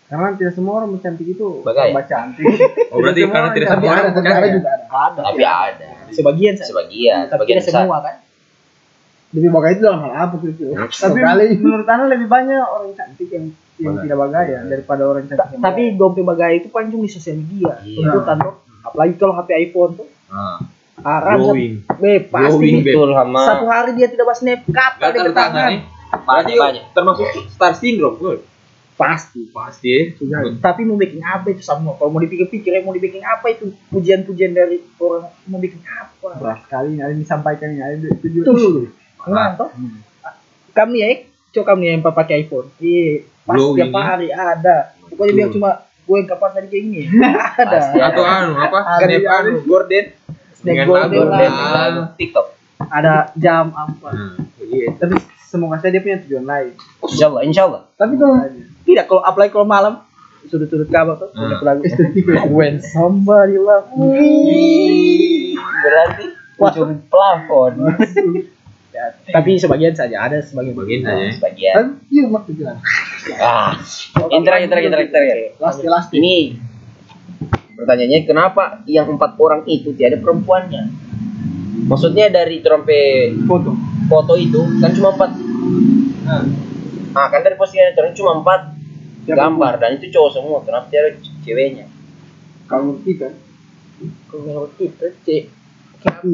[0.07, 1.91] Karena tidak semua orang cantik itu Bagaya.
[1.91, 2.45] tambah cantik.
[2.95, 4.85] Oh berarti Semua karena orang tidak cantik semua ada, orang tapi ada juga ada.
[4.87, 5.19] Ada.
[5.27, 5.87] Tapi ada.
[6.15, 6.67] Sebagian saja.
[6.71, 8.15] Sebagian, Tapi sebagian tidak semua kan.
[9.27, 10.47] Lebih bagaya itu dalam hal apa tuh?
[10.47, 10.65] itu?
[10.71, 11.17] Tapi
[11.59, 13.45] menurut Anda lebih banyak orang cantik yang
[13.77, 14.03] yang Bagaya.
[14.07, 17.75] tidak bagaya daripada orang cantik yang Tapi dompet bagaya itu pancung di sosial media.
[17.83, 18.07] Iya.
[18.07, 18.49] Itu tanto.
[18.81, 20.07] Apalagi kalau HP iPhone tuh.
[20.31, 20.57] Ah,
[21.03, 21.37] Haram.
[21.43, 21.83] glowing.
[21.99, 22.69] Be, pasti.
[22.81, 23.43] Betul, Hama.
[23.43, 25.51] Satu hari dia tidak bahas snap kapan dia Gatal
[26.25, 26.83] banyak.
[26.95, 28.33] termasuk star syndrome, Bro.
[28.97, 29.45] Pasti.
[29.53, 30.01] Pasti ya.
[30.17, 30.41] Sudah.
[30.57, 31.93] Tapi mau bikin apa itu sama?
[32.01, 36.33] Kalau mau dipikir-pikir mau dibikin apa itu pujian-pujian dari orang mau bikin apa?
[36.41, 38.53] berat sekali ini yang disampaikan ini ada yang tujuh Tuh.
[38.57, 38.81] dulu.
[39.29, 39.69] Nah, toh.
[40.73, 41.09] Kami ya,
[41.53, 42.67] coba kamu nih yang pakai iPhone.
[42.81, 44.97] Iya, pas Blow tiap hari ada.
[45.07, 45.69] Pokoknya biar cuma
[46.07, 47.01] gue yang kapan tadi kayak gini.
[47.63, 47.79] ada.
[47.79, 48.79] Pasti Atau anu apa?
[48.97, 49.51] Ada Snap anu.
[50.57, 51.87] Dengan golden lagu, lah.
[51.93, 52.47] Dan TikTok.
[52.77, 54.09] Ada jam apa.
[54.09, 54.35] Hmm,
[54.69, 54.87] iya.
[54.97, 55.15] Tapi
[55.47, 56.71] semoga saja dia punya tujuan lain.
[57.01, 57.81] Insya Allah, insya Allah.
[57.93, 58.35] Tapi kalau
[58.83, 59.93] Tidak kalau apalagi kalau malam
[60.45, 61.51] sudut-sudut kabar tuh Hmm.
[61.51, 61.83] ada lagu
[62.55, 65.55] When somebody love me.
[65.55, 66.25] Berarti
[66.57, 67.91] ujung plafon.
[68.89, 71.19] Ya, tapi sebagian saja ada sebagian Bagian saja.
[71.19, 71.29] ya.
[71.31, 71.73] Sebagian.
[71.75, 72.79] kan iya mak bilang.
[73.37, 73.77] Ah,
[74.41, 75.37] terakhir, terakhir, terakhir, terakhir.
[75.59, 76.09] Last last.
[76.09, 76.57] Ini
[77.75, 80.89] pertanyaannya kenapa yang empat orang itu tiada perempuannya?
[81.85, 83.71] Maksudnya dari trompe Foto.
[84.07, 85.31] Foto itu kan cuma empat.
[87.15, 88.75] Ah, kan dari postingan itu cuma empat
[89.27, 90.59] Siapa gambar dan itu cowok semua.
[90.63, 91.11] Kenapa tiada
[91.43, 91.85] ceweknya?
[92.67, 93.35] Kalau kita
[94.31, 95.43] Kalau kita cek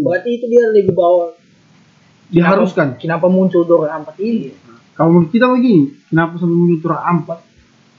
[0.04, 1.32] berarti itu dia lebih bawah
[2.28, 3.00] diharuskan.
[3.00, 4.52] kenapa muncul Dora empat ini
[4.94, 7.40] Kalau menurut kita begini, kenapa sampai muncul turun empat?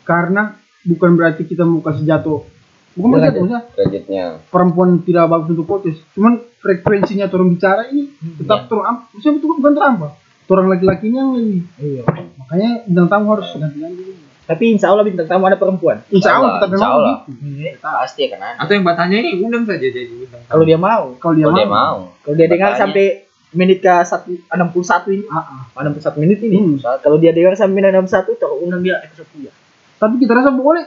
[0.06, 0.54] Karena
[0.86, 2.46] bukan berarti kita mau kasih jatuh.
[2.94, 4.24] Bukan mau jatuh, maksudnya Kreditnya.
[4.46, 5.98] perempuan tidak bagus untuk podcast.
[6.12, 9.10] Cuman frekuensinya turun bicara ini tetap turun empat.
[9.10, 10.12] Maksudnya itu bukan empat.
[10.44, 11.60] Turun laki-lakinya yang lebih.
[11.78, 12.02] iya
[12.36, 14.04] Makanya bintang tamu harus ganti-ganti.
[14.44, 17.16] tapi insya Allah bintang tamu ada perempuan Insya Allah kita Insya memang Allah.
[17.24, 17.80] begitu.
[17.80, 18.56] Pasti akan ada.
[18.60, 20.42] Atau yang bertanya ini undang saja jadi bintang.
[20.44, 21.98] kalau dia mau Kalau dia dia mau.
[22.20, 25.80] kalau dia dengar sampai menit ke satu enam puluh satu ini Ah, ah.
[25.80, 26.76] enam puluh satu menit ini Hmm.
[27.00, 29.48] kalau dia dengar sampai enam satu terundang dia episode tiga
[29.96, 30.84] Tapi kita rasa boleh.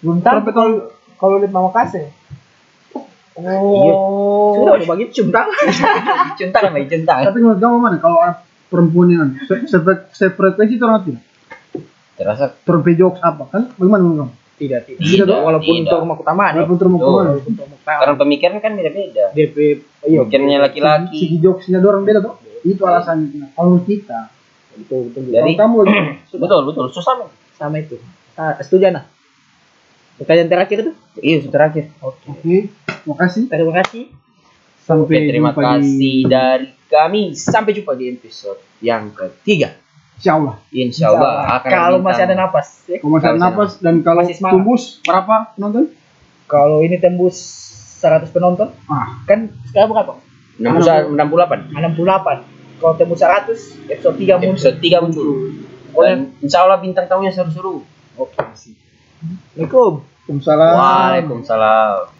[0.00, 0.72] Belum Tapi tahu kalau
[1.24, 2.12] kalau lihat Mama Kase.
[3.34, 5.50] oh sudah udah bagi cium tangan
[6.36, 7.18] Centang sama centang.
[7.24, 7.96] Tapi menurut kamu mana?
[7.98, 8.36] Kalau orang
[8.68, 11.22] perempuan yang se- se- sefrekuensi itu orang tidak.
[12.14, 13.62] Terasa Torpe jokes apa kan?
[13.74, 14.34] Bagaimana menurut kamu?
[14.54, 15.82] tidak tidak Tidak, walaupun tidak.
[15.82, 19.24] untuk rumah utama Walaupun walaupun rumah utama karena pemikiran kan beda-beda.
[19.34, 19.56] DP
[20.04, 21.18] iya Pemikirannya Segi laki-laki.
[21.42, 22.38] jokesnya orang beda tuh.
[22.62, 23.34] Itu alasannya.
[23.34, 24.30] Nah, Kalau kita,
[24.78, 25.76] betul betul Dari- kamu?
[26.38, 26.86] Betul, betul.
[26.88, 27.26] Susah.
[27.54, 27.98] Sama itu
[28.34, 28.94] ah, setuju
[30.14, 31.84] Ana pertanyaan terakhir itu Iya, itu terakhir.
[31.98, 32.70] oke Oke,
[33.04, 33.46] makasih.
[33.46, 34.04] terima kasih
[34.84, 37.22] Oke, Sampai terima jumpa di kasih dari kami.
[37.32, 39.74] Sampai jumpa di episode yang ketiga.
[40.14, 40.54] Insya Allah.
[40.70, 42.06] Insya Allah akan kalau bintang.
[42.06, 42.96] masih ada napas ya.
[43.00, 45.84] Kalau masih ada napas dan kalau tembus berapa penonton?
[46.44, 47.36] kalau ini tembus
[47.98, 50.12] 100 penonton Ah, kan sekarang berapa
[50.60, 51.72] 68.
[51.72, 52.44] 68
[52.78, 55.26] kalau tembus 100 episode 3 muncul Episode 3 muncul.
[55.96, 57.80] Dan insya Allah bintang tamunya seru-seru.
[58.14, 58.36] oke
[59.54, 60.02] Assalamualaikum
[61.44, 62.10] Waalaikumsalam.